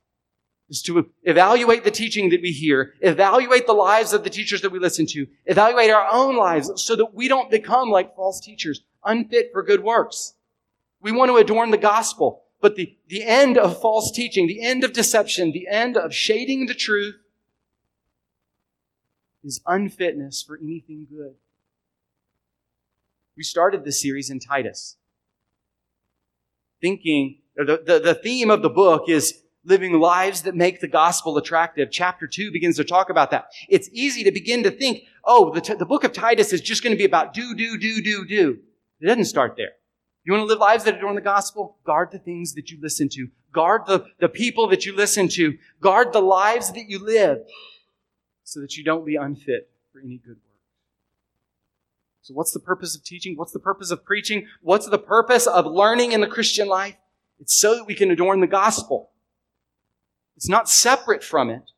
is 0.69 0.81
to 0.83 1.09
evaluate 1.23 1.83
the 1.83 1.91
teaching 1.91 2.29
that 2.29 2.41
we 2.41 2.51
hear, 2.51 2.93
evaluate 3.01 3.65
the 3.65 3.73
lives 3.73 4.13
of 4.13 4.23
the 4.23 4.29
teachers 4.29 4.61
that 4.61 4.71
we 4.71 4.79
listen 4.79 5.05
to, 5.07 5.25
evaluate 5.45 5.89
our 5.89 6.07
own 6.11 6.35
lives 6.35 6.69
so 6.75 6.95
that 6.95 7.13
we 7.13 7.27
don't 7.27 7.49
become 7.49 7.89
like 7.89 8.15
false 8.15 8.41
teachers, 8.41 8.81
unfit 9.07 9.49
for 9.51 9.63
good 9.63 9.83
works. 9.83 10.33
We 11.01 11.11
want 11.11 11.29
to 11.29 11.37
adorn 11.37 11.71
the 11.71 11.77
gospel, 11.77 12.43
but 12.61 12.75
the, 12.75 12.95
the 13.07 13.23
end 13.23 13.57
of 13.57 13.79
false 13.81 14.11
teaching, 14.11 14.47
the 14.47 14.63
end 14.63 14.83
of 14.83 14.93
deception, 14.93 15.51
the 15.51 15.67
end 15.67 15.97
of 15.97 16.13
shading 16.13 16.65
the 16.65 16.73
truth 16.73 17.15
is 19.43 19.61
unfitness 19.65 20.43
for 20.43 20.59
anything 20.61 21.07
good. 21.09 21.35
We 23.35 23.43
started 23.43 23.85
this 23.85 24.01
series 24.01 24.29
in 24.29 24.39
Titus. 24.39 24.97
Thinking, 26.81 27.39
the, 27.55 27.81
the, 27.85 27.99
the 27.99 28.15
theme 28.15 28.49
of 28.49 28.61
the 28.61 28.69
book 28.69 29.07
is 29.07 29.41
living 29.63 29.99
lives 29.99 30.43
that 30.43 30.55
make 30.55 30.79
the 30.79 30.87
gospel 30.87 31.37
attractive. 31.37 31.89
Chapter 31.91 32.25
2 32.25 32.51
begins 32.51 32.77
to 32.77 32.83
talk 32.83 33.09
about 33.09 33.31
that. 33.31 33.51
It's 33.69 33.89
easy 33.91 34.23
to 34.23 34.31
begin 34.31 34.63
to 34.63 34.71
think, 34.71 35.03
oh, 35.23 35.53
the, 35.53 35.75
the 35.75 35.85
book 35.85 36.03
of 36.03 36.13
Titus 36.13 36.53
is 36.53 36.61
just 36.61 36.83
going 36.83 36.93
to 36.93 36.97
be 36.97 37.05
about 37.05 37.33
do, 37.33 37.53
do, 37.53 37.77
do, 37.77 38.01
do, 38.01 38.25
do. 38.25 38.59
It 38.99 39.07
doesn't 39.07 39.25
start 39.25 39.55
there. 39.57 39.71
You 40.23 40.33
want 40.33 40.43
to 40.43 40.47
live 40.47 40.59
lives 40.59 40.83
that 40.83 40.97
adorn 40.97 41.15
the 41.15 41.21
gospel? 41.21 41.77
Guard 41.85 42.09
the 42.11 42.19
things 42.19 42.53
that 42.55 42.69
you 42.69 42.79
listen 42.81 43.07
to. 43.09 43.29
Guard 43.53 43.83
the, 43.87 44.05
the 44.19 44.27
people 44.27 44.67
that 44.67 44.85
you 44.85 44.95
listen 44.95 45.29
to. 45.29 45.57
Guard 45.79 46.11
the 46.11 46.21
lives 46.21 46.71
that 46.73 46.89
you 46.89 46.99
live 46.99 47.39
so 48.43 48.59
that 48.59 48.75
you 48.75 48.83
don't 48.83 49.05
be 49.05 49.15
unfit 49.15 49.69
for 49.91 49.99
any 49.99 50.17
good 50.17 50.35
work. 50.35 50.61
so, 52.21 52.33
what's 52.33 52.51
the 52.51 52.59
purpose 52.59 52.95
of 52.95 53.03
teaching? 53.03 53.37
What's 53.37 53.53
the 53.53 53.59
purpose 53.59 53.89
of 53.89 54.03
preaching? 54.03 54.47
What's 54.61 54.89
the 54.89 54.97
purpose 54.97 55.47
of 55.47 55.65
learning 55.65 56.11
in 56.11 56.21
the 56.21 56.27
Christian 56.27 56.67
life? 56.67 56.95
It's 57.39 57.57
so 57.57 57.75
that 57.75 57.85
we 57.85 57.95
can 57.95 58.11
adorn 58.11 58.41
the 58.41 58.47
gospel. 58.47 59.11
It's 60.35 60.49
not 60.49 60.69
separate 60.69 61.23
from 61.23 61.49
it. 61.49 61.71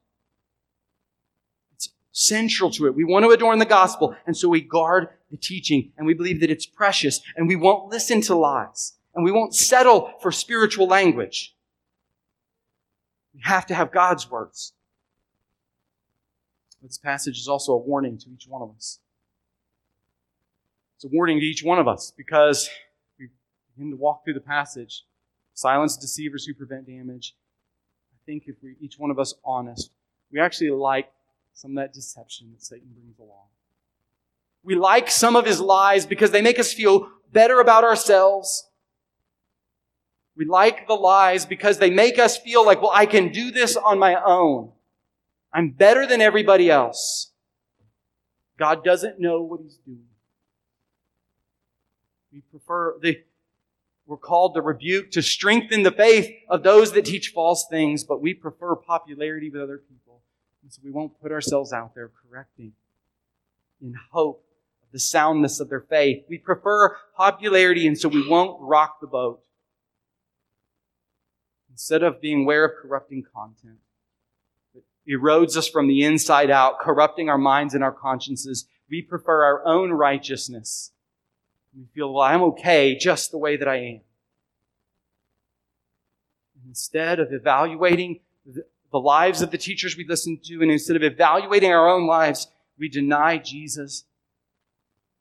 Central 2.19 2.69
to 2.71 2.85
it. 2.85 2.95
We 2.95 3.05
want 3.05 3.23
to 3.23 3.31
adorn 3.31 3.59
the 3.59 3.65
gospel, 3.65 4.13
and 4.27 4.35
so 4.35 4.49
we 4.49 4.59
guard 4.59 5.07
the 5.31 5.37
teaching, 5.37 5.93
and 5.97 6.05
we 6.05 6.13
believe 6.13 6.41
that 6.41 6.51
it's 6.51 6.65
precious, 6.65 7.21
and 7.37 7.47
we 7.47 7.55
won't 7.55 7.89
listen 7.89 8.19
to 8.23 8.35
lies, 8.35 8.95
and 9.15 9.23
we 9.23 9.31
won't 9.31 9.55
settle 9.55 10.11
for 10.21 10.29
spiritual 10.29 10.85
language. 10.85 11.55
We 13.33 13.39
have 13.45 13.65
to 13.67 13.73
have 13.73 13.93
God's 13.93 14.29
words. 14.29 14.73
This 16.83 16.97
passage 16.97 17.39
is 17.39 17.47
also 17.47 17.71
a 17.71 17.77
warning 17.77 18.17
to 18.17 18.29
each 18.29 18.47
one 18.49 18.63
of 18.63 18.71
us. 18.75 18.99
It's 20.97 21.05
a 21.05 21.07
warning 21.07 21.39
to 21.39 21.45
each 21.45 21.63
one 21.63 21.79
of 21.79 21.87
us 21.87 22.11
because 22.17 22.69
we 23.17 23.29
begin 23.77 23.91
to 23.91 23.97
walk 23.97 24.25
through 24.25 24.33
the 24.33 24.41
passage. 24.41 25.05
Silence 25.53 25.95
deceivers 25.95 26.43
who 26.43 26.53
prevent 26.53 26.85
damage. 26.85 27.33
I 28.13 28.19
think 28.25 28.43
if 28.47 28.57
we 28.61 28.75
each 28.81 28.99
one 28.99 29.09
of 29.09 29.19
us 29.19 29.35
honest, 29.45 29.91
we 30.33 30.41
actually 30.41 30.71
like 30.71 31.09
some 31.59 31.71
of 31.71 31.83
that 31.83 31.93
deception 31.93 32.47
that 32.53 32.63
Satan 32.63 32.87
brings 32.93 33.19
along. 33.19 33.47
We 34.63 34.75
like 34.75 35.11
some 35.11 35.35
of 35.35 35.45
his 35.45 35.59
lies 35.59 36.05
because 36.05 36.31
they 36.31 36.41
make 36.41 36.57
us 36.57 36.71
feel 36.71 37.09
better 37.33 37.59
about 37.59 37.83
ourselves. 37.83 38.69
We 40.37 40.45
like 40.45 40.87
the 40.87 40.93
lies 40.93 41.45
because 41.45 41.77
they 41.77 41.89
make 41.89 42.17
us 42.17 42.37
feel 42.37 42.65
like, 42.65 42.81
well, 42.81 42.93
I 42.93 43.05
can 43.05 43.33
do 43.33 43.51
this 43.51 43.75
on 43.75 43.99
my 43.99 44.15
own. 44.23 44.71
I'm 45.51 45.71
better 45.71 46.07
than 46.07 46.21
everybody 46.21 46.71
else. 46.71 47.33
God 48.57 48.81
doesn't 48.81 49.19
know 49.19 49.41
what 49.41 49.59
he's 49.59 49.79
doing. 49.85 50.05
We 52.31 52.39
prefer 52.39 52.97
the, 53.01 53.21
we're 54.05 54.15
called 54.15 54.53
to 54.55 54.61
rebuke, 54.61 55.11
to 55.11 55.21
strengthen 55.21 55.83
the 55.83 55.91
faith 55.91 56.33
of 56.47 56.63
those 56.63 56.93
that 56.93 57.03
teach 57.03 57.33
false 57.35 57.65
things, 57.69 58.05
but 58.05 58.21
we 58.21 58.33
prefer 58.33 58.77
popularity 58.77 59.49
with 59.49 59.61
other 59.61 59.77
people. 59.77 60.08
And 60.63 60.71
so 60.71 60.81
we 60.83 60.91
won't 60.91 61.19
put 61.21 61.31
ourselves 61.31 61.73
out 61.73 61.95
there 61.95 62.11
correcting 62.29 62.73
in 63.81 63.95
hope 64.11 64.43
of 64.83 64.91
the 64.91 64.99
soundness 64.99 65.59
of 65.59 65.69
their 65.69 65.81
faith. 65.81 66.25
We 66.29 66.37
prefer 66.37 66.95
popularity, 67.15 67.87
and 67.87 67.97
so 67.97 68.09
we 68.09 68.27
won't 68.27 68.61
rock 68.61 68.99
the 68.99 69.07
boat. 69.07 69.41
Instead 71.71 72.03
of 72.03 72.21
being 72.21 72.43
aware 72.43 72.65
of 72.65 72.71
corrupting 72.81 73.23
content, 73.33 73.77
that 74.73 74.83
erodes 75.09 75.55
us 75.55 75.67
from 75.67 75.87
the 75.87 76.03
inside 76.03 76.51
out, 76.51 76.79
corrupting 76.79 77.29
our 77.29 77.37
minds 77.37 77.73
and 77.73 77.83
our 77.83 77.93
consciences, 77.93 78.67
we 78.89 79.01
prefer 79.01 79.43
our 79.43 79.65
own 79.65 79.91
righteousness 79.91 80.91
we 81.77 81.85
feel, 81.93 82.13
well, 82.13 82.25
I'm 82.25 82.41
okay 82.41 82.95
just 82.95 83.31
the 83.31 83.37
way 83.37 83.57
that 83.57 83.67
I 83.67 83.77
am. 83.77 84.01
Instead 86.67 87.19
of 87.19 87.31
evaluating 87.31 88.19
the 88.91 88.99
lives 88.99 89.41
of 89.41 89.51
the 89.51 89.57
teachers 89.57 89.95
we 89.95 90.05
listen 90.05 90.39
to, 90.45 90.61
and 90.61 90.71
instead 90.71 90.95
of 90.95 91.03
evaluating 91.03 91.71
our 91.71 91.89
own 91.89 92.07
lives, 92.07 92.47
we 92.77 92.89
deny 92.89 93.37
Jesus 93.37 94.05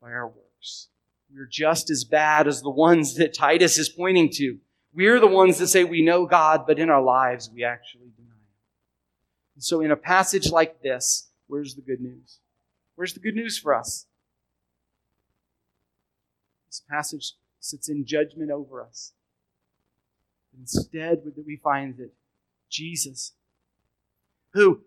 by 0.00 0.10
our 0.10 0.26
works. 0.26 0.88
We're 1.34 1.46
just 1.46 1.90
as 1.90 2.04
bad 2.04 2.48
as 2.48 2.62
the 2.62 2.70
ones 2.70 3.16
that 3.16 3.34
Titus 3.34 3.78
is 3.78 3.88
pointing 3.88 4.30
to. 4.34 4.58
We're 4.94 5.20
the 5.20 5.26
ones 5.26 5.58
that 5.58 5.68
say 5.68 5.84
we 5.84 6.02
know 6.02 6.26
God, 6.26 6.66
but 6.66 6.78
in 6.78 6.88
our 6.88 7.02
lives 7.02 7.50
we 7.52 7.64
actually 7.64 8.10
deny 8.16 8.30
Him. 8.30 8.56
And 9.56 9.64
so 9.64 9.80
in 9.80 9.90
a 9.90 9.96
passage 9.96 10.50
like 10.50 10.80
this, 10.80 11.28
where's 11.46 11.74
the 11.74 11.82
good 11.82 12.00
news? 12.00 12.38
Where's 12.94 13.12
the 13.12 13.20
good 13.20 13.34
news 13.34 13.58
for 13.58 13.74
us? 13.74 14.06
This 16.66 16.82
passage 16.88 17.34
sits 17.60 17.88
in 17.88 18.06
judgment 18.06 18.50
over 18.50 18.82
us. 18.82 19.12
Instead, 20.58 21.22
we 21.46 21.56
find 21.56 21.96
that 21.98 22.10
Jesus, 22.68 23.32
who 24.54 24.80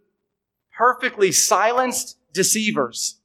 perfectly 0.76 1.32
silenced 1.32 2.18
deceivers, 2.34 3.20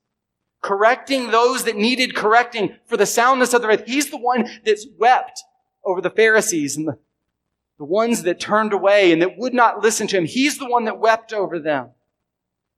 correcting 0.62 1.30
those 1.30 1.64
that 1.64 1.76
needed 1.76 2.14
correcting 2.14 2.76
for 2.86 2.96
the 2.96 3.06
soundness 3.06 3.54
of 3.54 3.62
the 3.62 3.68
faith, 3.68 3.84
he's 3.86 4.10
the 4.10 4.18
one 4.18 4.48
that's 4.64 4.86
wept 4.98 5.42
over 5.84 6.00
the 6.00 6.10
Pharisees 6.10 6.76
and 6.76 6.88
the, 6.88 6.98
the 7.78 7.84
ones 7.84 8.24
that 8.24 8.40
turned 8.40 8.72
away 8.72 9.12
and 9.12 9.22
that 9.22 9.38
would 9.38 9.54
not 9.54 9.82
listen 9.82 10.06
to 10.08 10.16
him. 10.16 10.24
He's 10.24 10.58
the 10.58 10.68
one 10.68 10.84
that 10.84 10.98
wept 10.98 11.32
over 11.32 11.58
them, 11.58 11.90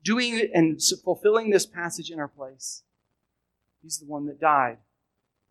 doing 0.05 0.49
and 0.53 0.81
fulfilling 1.05 1.51
this 1.51 1.66
passage 1.66 2.11
in 2.11 2.18
our 2.18 2.29
place. 2.29 2.83
He's 3.83 3.99
the 3.99 4.07
one 4.07 4.27
that 4.27 4.40
died 4.40 4.79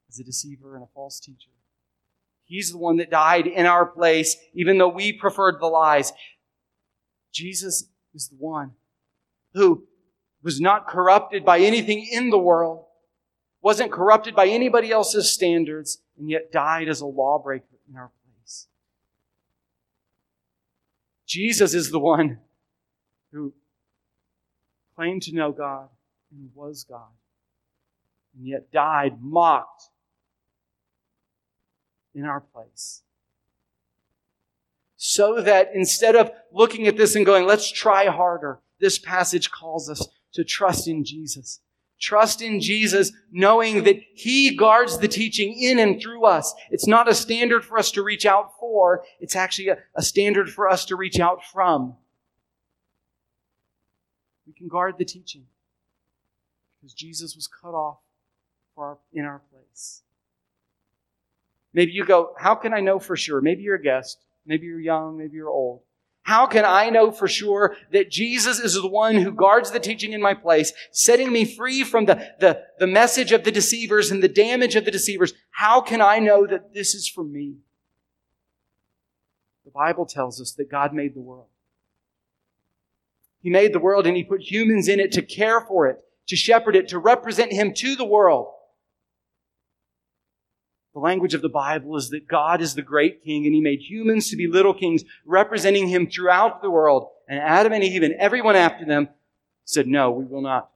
as 0.09 0.19
a 0.19 0.23
deceiver 0.23 0.75
and 0.75 0.83
a 0.83 0.89
false 0.93 1.19
teacher. 1.19 1.49
He's 2.45 2.71
the 2.71 2.77
one 2.77 2.97
that 2.97 3.09
died 3.09 3.45
in 3.45 3.65
our 3.65 3.85
place, 3.85 4.37
even 4.53 4.77
though 4.77 4.87
we 4.87 5.11
preferred 5.11 5.59
the 5.59 5.67
lies. 5.67 6.13
Jesus 7.33 7.89
is 8.13 8.29
the 8.29 8.35
one 8.35 8.71
who 9.53 9.85
was 10.43 10.61
not 10.61 10.87
corrupted 10.87 11.43
by 11.43 11.59
anything 11.59 12.07
in 12.11 12.29
the 12.29 12.37
world, 12.37 12.85
wasn't 13.61 13.91
corrupted 13.91 14.35
by 14.35 14.47
anybody 14.47 14.91
else's 14.91 15.31
standards, 15.31 15.99
and 16.17 16.29
yet 16.29 16.51
died 16.51 16.87
as 16.87 17.01
a 17.01 17.05
lawbreaker 17.05 17.65
in 17.89 17.95
our 17.97 18.11
place. 18.39 18.67
Jesus 21.25 21.73
is 21.73 21.91
the 21.91 21.99
one 21.99 22.39
who 23.31 23.53
claimed 24.95 25.23
to 25.23 25.35
know 25.35 25.51
God 25.51 25.89
and 26.31 26.49
was 26.53 26.85
God, 26.87 27.11
and 28.35 28.47
yet 28.47 28.71
died 28.71 29.21
mocked 29.21 29.89
in 32.15 32.23
our 32.23 32.41
place. 32.41 33.03
So 35.09 35.39
that 35.41 35.69
instead 35.73 36.17
of 36.17 36.31
looking 36.51 36.85
at 36.85 36.97
this 36.97 37.15
and 37.15 37.25
going, 37.25 37.45
let's 37.45 37.71
try 37.71 38.07
harder, 38.07 38.59
this 38.81 38.99
passage 38.99 39.49
calls 39.49 39.89
us 39.89 40.05
to 40.33 40.43
trust 40.43 40.85
in 40.85 41.05
Jesus. 41.05 41.61
Trust 41.97 42.41
in 42.41 42.59
Jesus, 42.59 43.13
knowing 43.31 43.85
that 43.85 44.01
He 44.15 44.53
guards 44.53 44.97
the 44.97 45.07
teaching 45.07 45.57
in 45.57 45.79
and 45.79 46.01
through 46.01 46.25
us. 46.25 46.53
It's 46.71 46.87
not 46.87 47.07
a 47.07 47.15
standard 47.15 47.63
for 47.63 47.77
us 47.77 47.89
to 47.91 48.03
reach 48.03 48.25
out 48.25 48.59
for, 48.59 49.05
it's 49.21 49.33
actually 49.37 49.69
a, 49.69 49.77
a 49.95 50.01
standard 50.01 50.49
for 50.49 50.69
us 50.69 50.83
to 50.87 50.97
reach 50.97 51.21
out 51.21 51.39
from. 51.41 51.95
We 54.45 54.51
can 54.51 54.67
guard 54.67 54.95
the 54.97 55.05
teaching 55.05 55.45
because 56.81 56.93
Jesus 56.93 57.33
was 57.33 57.47
cut 57.47 57.73
off 57.73 57.99
our, 58.75 58.97
in 59.13 59.23
our 59.23 59.41
place. 59.53 60.01
Maybe 61.71 61.93
you 61.93 62.03
go, 62.03 62.33
How 62.37 62.55
can 62.55 62.73
I 62.73 62.81
know 62.81 62.99
for 62.99 63.15
sure? 63.15 63.39
Maybe 63.39 63.63
you're 63.63 63.75
a 63.75 63.81
guest. 63.81 64.25
Maybe 64.47 64.65
you're 64.65 64.79
young. 64.79 65.17
Maybe 65.17 65.35
you're 65.35 65.49
old. 65.49 65.81
How 66.23 66.45
can 66.45 66.65
I 66.65 66.89
know 66.89 67.11
for 67.11 67.27
sure 67.27 67.77
that 67.93 68.11
Jesus 68.11 68.59
is 68.59 68.73
the 68.73 68.87
one 68.87 69.15
who 69.15 69.31
guards 69.31 69.71
the 69.71 69.79
teaching 69.79 70.11
in 70.11 70.21
my 70.21 70.33
place, 70.33 70.73
setting 70.91 71.31
me 71.31 71.45
free 71.45 71.83
from 71.83 72.05
the, 72.05 72.15
the, 72.39 72.63
the 72.79 72.87
message 72.87 73.31
of 73.31 73.45
the 73.45 73.51
deceivers 73.51 74.11
and 74.11 74.21
the 74.21 74.27
damage 74.27 74.75
of 74.75 74.83
the 74.83 74.91
deceivers? 74.91 75.33
How 75.51 75.79
can 75.79 76.01
I 76.01 76.19
know 76.19 76.45
that 76.45 76.73
this 76.73 76.95
is 76.95 77.07
for 77.07 77.23
me? 77.23 77.57
The 79.63 79.71
Bible 79.71 80.05
tells 80.05 80.41
us 80.41 80.51
that 80.53 80.69
God 80.69 80.93
made 80.93 81.13
the 81.13 81.21
world. 81.21 81.47
He 83.41 83.49
made 83.49 83.71
the 83.71 83.79
world 83.79 84.05
and 84.05 84.17
He 84.17 84.23
put 84.25 84.41
humans 84.41 84.89
in 84.89 84.99
it 84.99 85.13
to 85.13 85.21
care 85.21 85.61
for 85.61 85.87
it, 85.87 86.03
to 86.27 86.35
shepherd 86.35 86.75
it, 86.75 86.89
to 86.89 86.99
represent 86.99 87.53
Him 87.53 87.73
to 87.75 87.95
the 87.95 88.03
world. 88.03 88.47
The 90.97 91.01
language 91.01 91.35
of 91.35 91.43
the 91.43 91.47
Bible 91.47 91.95
is 91.95 92.09
that 92.09 92.27
God 92.27 92.59
is 92.59 92.73
the 92.73 92.81
great 92.81 93.23
king 93.23 93.45
and 93.45 93.53
he 93.53 93.61
made 93.61 93.81
humans 93.81 94.31
to 94.31 94.35
be 94.35 94.47
little 94.47 94.73
kings 94.73 95.03
representing 95.27 95.87
him 95.87 96.09
throughout 96.09 96.63
the 96.63 96.71
world. 96.71 97.09
And 97.29 97.37
Adam 97.37 97.71
and 97.71 97.83
Eve 97.83 98.01
and 98.01 98.15
everyone 98.15 98.55
after 98.55 98.83
them 98.83 99.09
said, 99.63 99.85
no, 99.85 100.09
we 100.09 100.25
will 100.25 100.41
not. 100.41 100.71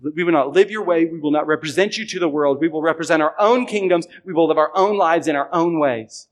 We 0.00 0.22
will 0.22 0.30
not 0.30 0.52
live 0.52 0.70
your 0.70 0.84
way. 0.84 1.06
We 1.06 1.18
will 1.18 1.32
not 1.32 1.48
represent 1.48 1.98
you 1.98 2.06
to 2.06 2.20
the 2.20 2.28
world. 2.28 2.60
We 2.60 2.68
will 2.68 2.80
represent 2.80 3.22
our 3.22 3.34
own 3.40 3.66
kingdoms. 3.66 4.06
We 4.24 4.32
will 4.32 4.46
live 4.46 4.56
our 4.56 4.70
own 4.72 4.98
lives 4.98 5.26
in 5.26 5.34
our 5.34 5.52
own 5.52 5.80
ways. 5.80 6.28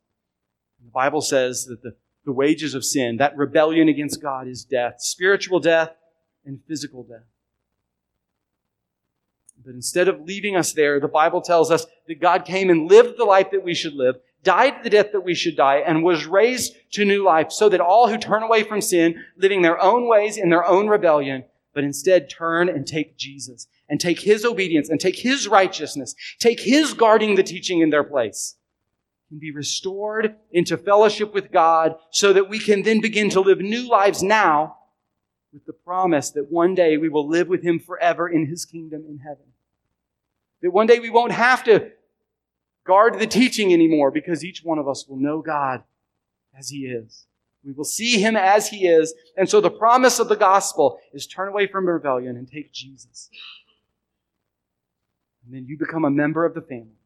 The 0.85 0.93
Bible 0.93 1.21
says 1.21 1.65
that 1.65 1.83
the, 1.83 1.97
the 2.25 2.31
wages 2.31 2.75
of 2.75 2.85
sin, 2.85 3.17
that 3.17 3.37
rebellion 3.37 3.89
against 3.89 4.23
God 4.23 4.47
is 4.47 4.65
death, 4.65 4.99
spiritual 4.99 5.59
death 5.59 5.91
and 6.45 6.61
physical 6.69 7.03
death. 7.03 7.27
But 9.65 9.75
instead 9.75 10.09
of 10.09 10.21
leaving 10.21 10.57
us 10.57 10.73
there, 10.73 11.01
the 11.01 11.09
Bible 11.09 11.41
tells 11.41 11.71
us 11.71 11.87
that 12.07 12.21
God 12.21 12.45
came 12.45 12.69
and 12.69 12.91
lived 12.91 13.17
the 13.17 13.25
life 13.25 13.51
that 13.51 13.65
we 13.65 13.75
should 13.75 13.95
live, 13.95 14.17
died 14.43 14.85
the 14.85 14.91
death 14.91 15.13
that 15.13 15.23
we 15.23 15.35
should 15.35 15.57
die, 15.57 15.77
and 15.77 16.05
was 16.05 16.27
raised 16.27 16.75
to 16.93 17.05
new 17.05 17.25
life 17.25 17.51
so 17.51 17.71
that 17.71 17.81
all 17.81 18.09
who 18.09 18.19
turn 18.19 18.43
away 18.43 18.63
from 18.63 18.83
sin, 18.83 19.25
living 19.37 19.63
their 19.63 19.81
own 19.83 20.07
ways 20.07 20.37
in 20.37 20.51
their 20.51 20.67
own 20.67 20.89
rebellion, 20.89 21.45
but 21.73 21.83
instead 21.83 22.29
turn 22.29 22.69
and 22.69 22.87
take 22.87 23.17
Jesus 23.17 23.67
and 23.89 23.99
take 23.99 24.21
his 24.21 24.45
obedience 24.45 24.91
and 24.91 25.01
take 25.01 25.19
his 25.19 25.49
righteousness, 25.49 26.15
take 26.39 26.61
his 26.61 26.93
guarding 26.93 27.35
the 27.35 27.43
teaching 27.43 27.81
in 27.81 27.89
their 27.89 28.05
place, 28.05 28.57
can 29.29 29.39
be 29.39 29.51
restored 29.51 30.37
into 30.53 30.77
fellowship 30.77 31.33
with 31.33 31.51
God 31.51 31.97
so 32.11 32.35
that 32.35 32.51
we 32.51 32.59
can 32.59 32.83
then 32.83 33.01
begin 33.01 33.31
to 33.31 33.41
live 33.41 33.61
new 33.61 33.89
lives 33.89 34.23
now 34.23 34.77
with 35.55 35.65
the 35.65 35.73
promise 35.73 36.31
that 36.31 36.51
one 36.51 36.75
day 36.75 36.99
we 36.99 37.09
will 37.09 37.27
live 37.27 37.49
with 37.49 37.63
him 37.63 37.79
forever 37.79 38.29
in 38.29 38.47
his 38.47 38.65
kingdom 38.67 39.05
in 39.09 39.19
heaven. 39.19 39.47
That 40.65 40.71
one 40.71 40.87
day 40.87 40.99
we 40.99 41.11
won't 41.11 41.33
have 41.33 41.63
to 41.65 41.91
guard 42.87 43.19
the 43.19 43.27
teaching 43.27 43.75
anymore 43.75 44.11
because 44.11 44.43
each 44.43 44.65
one 44.65 44.79
of 44.79 44.89
us 44.89 45.07
will 45.07 45.19
know 45.19 45.43
God 45.43 45.83
as 46.59 46.71
He 46.71 46.87
is. 46.87 47.27
We 47.63 47.73
will 47.73 47.85
see 47.85 48.19
Him 48.19 48.35
as 48.35 48.69
He 48.69 48.87
is. 48.87 49.13
And 49.37 49.47
so 49.47 49.61
the 49.61 49.71
promise 49.71 50.19
of 50.19 50.31
the 50.31 50.37
gospel 50.37 50.99
is 51.13 51.27
turn 51.27 51.49
away 51.49 51.67
from 51.67 51.87
rebellion 51.87 52.39
and 52.39 52.51
take 52.51 52.73
Jesus. 52.73 53.29
And 55.45 55.55
then 55.55 55.67
you 55.67 55.77
become 55.77 56.07
a 56.07 56.11
member 56.11 56.47
of 56.47 56.55
the 56.55 56.63
family. 56.63 56.97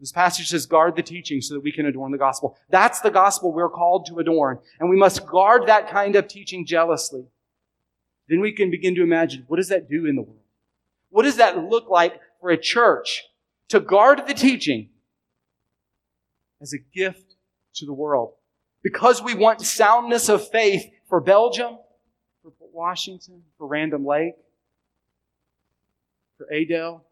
This 0.00 0.10
passage 0.10 0.48
says, 0.48 0.66
guard 0.66 0.96
the 0.96 1.04
teaching 1.04 1.40
so 1.40 1.54
that 1.54 1.62
we 1.62 1.70
can 1.70 1.86
adorn 1.86 2.10
the 2.10 2.18
gospel. 2.18 2.56
That's 2.68 2.98
the 3.00 3.12
gospel 3.12 3.52
we're 3.52 3.68
called 3.68 4.06
to 4.06 4.18
adorn. 4.18 4.58
And 4.80 4.90
we 4.90 4.96
must 4.96 5.24
guard 5.24 5.68
that 5.68 5.88
kind 5.88 6.16
of 6.16 6.26
teaching 6.26 6.66
jealously. 6.66 7.26
Then 8.28 8.40
we 8.40 8.50
can 8.50 8.72
begin 8.72 8.96
to 8.96 9.04
imagine, 9.04 9.44
what 9.46 9.58
does 9.58 9.68
that 9.68 9.88
do 9.88 10.04
in 10.04 10.16
the 10.16 10.22
world? 10.22 10.40
What 11.10 11.24
does 11.24 11.36
that 11.36 11.58
look 11.58 11.88
like 11.88 12.20
for 12.40 12.50
a 12.50 12.56
church 12.56 13.24
to 13.68 13.80
guard 13.80 14.26
the 14.26 14.34
teaching 14.34 14.90
as 16.60 16.72
a 16.72 16.78
gift 16.78 17.36
to 17.74 17.86
the 17.86 17.92
world? 17.92 18.34
Because 18.82 19.22
we 19.22 19.34
want 19.34 19.60
soundness 19.62 20.28
of 20.28 20.48
faith 20.48 20.84
for 21.08 21.20
Belgium, 21.20 21.78
for 22.42 22.52
Washington, 22.72 23.42
for 23.56 23.66
Random 23.66 24.06
Lake, 24.06 24.34
for 26.36 26.46
Adell, 26.52 27.02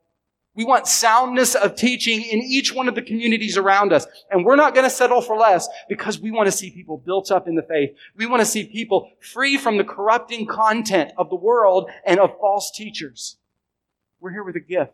we 0.56 0.64
want 0.64 0.86
soundness 0.86 1.54
of 1.54 1.76
teaching 1.76 2.22
in 2.22 2.40
each 2.40 2.72
one 2.72 2.88
of 2.88 2.94
the 2.94 3.02
communities 3.02 3.58
around 3.58 3.92
us. 3.92 4.06
And 4.30 4.42
we're 4.42 4.56
not 4.56 4.74
going 4.74 4.86
to 4.88 4.90
settle 4.90 5.20
for 5.20 5.36
less 5.36 5.68
because 5.86 6.18
we 6.18 6.30
want 6.30 6.46
to 6.46 6.52
see 6.52 6.70
people 6.70 6.96
built 6.96 7.30
up 7.30 7.46
in 7.46 7.54
the 7.54 7.62
faith. 7.62 7.90
We 8.16 8.24
want 8.24 8.40
to 8.40 8.46
see 8.46 8.64
people 8.64 9.10
free 9.20 9.58
from 9.58 9.76
the 9.76 9.84
corrupting 9.84 10.46
content 10.46 11.12
of 11.18 11.28
the 11.28 11.36
world 11.36 11.90
and 12.06 12.18
of 12.18 12.38
false 12.40 12.70
teachers. 12.70 13.36
We're 14.20 14.30
here 14.30 14.44
with 14.44 14.56
a 14.56 14.60
gift, 14.60 14.92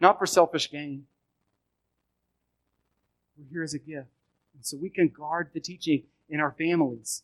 not 0.00 0.18
for 0.18 0.26
selfish 0.26 0.70
gain. 0.70 1.06
We're 3.38 3.50
here 3.50 3.62
as 3.62 3.74
a 3.74 3.78
gift. 3.78 4.08
And 4.54 4.64
so 4.64 4.76
we 4.76 4.90
can 4.90 5.08
guard 5.08 5.50
the 5.52 5.60
teaching 5.60 6.04
in 6.28 6.40
our 6.40 6.52
families. 6.52 7.22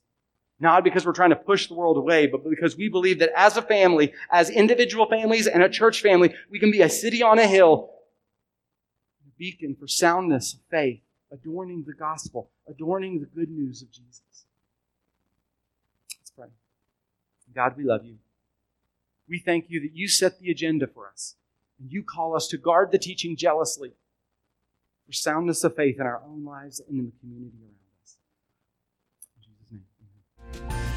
Not 0.60 0.84
because 0.84 1.04
we're 1.04 1.12
trying 1.12 1.30
to 1.30 1.36
push 1.36 1.66
the 1.66 1.74
world 1.74 1.96
away, 1.96 2.26
but 2.26 2.48
because 2.48 2.76
we 2.76 2.88
believe 2.88 3.18
that 3.18 3.32
as 3.36 3.56
a 3.56 3.62
family, 3.62 4.12
as 4.30 4.48
individual 4.48 5.06
families 5.06 5.48
and 5.48 5.62
a 5.62 5.68
church 5.68 6.02
family, 6.02 6.34
we 6.50 6.60
can 6.60 6.70
be 6.70 6.82
a 6.82 6.88
city 6.88 7.20
on 7.20 7.40
a 7.40 7.46
hill, 7.46 7.90
a 9.26 9.30
beacon 9.38 9.74
for 9.74 9.88
soundness 9.88 10.54
of 10.54 10.60
faith, 10.70 11.00
adorning 11.32 11.82
the 11.84 11.94
gospel, 11.94 12.48
adorning 12.68 13.18
the 13.18 13.26
good 13.26 13.50
news 13.50 13.82
of 13.82 13.90
Jesus. 13.90 14.22
Let's 16.20 16.30
pray. 16.30 16.48
God, 17.52 17.76
we 17.76 17.82
love 17.82 18.04
you. 18.04 18.18
We 19.28 19.38
thank 19.38 19.66
you 19.68 19.80
that 19.80 19.94
you 19.94 20.08
set 20.08 20.38
the 20.38 20.50
agenda 20.50 20.86
for 20.86 21.08
us, 21.08 21.36
and 21.78 21.90
you 21.90 22.02
call 22.02 22.36
us 22.36 22.48
to 22.48 22.58
guard 22.58 22.92
the 22.92 22.98
teaching 22.98 23.36
jealously 23.36 23.92
for 25.06 25.12
soundness 25.12 25.64
of 25.64 25.74
faith 25.74 25.96
in 25.98 26.06
our 26.06 26.22
own 26.26 26.44
lives 26.44 26.80
and 26.88 26.98
in 26.98 27.06
the 27.06 27.12
community 27.20 27.56
around 27.62 27.74
us. 28.02 28.16
In 29.36 29.42
Jesus' 29.42 29.66
name. 29.70 30.70
Amen. 30.70 30.91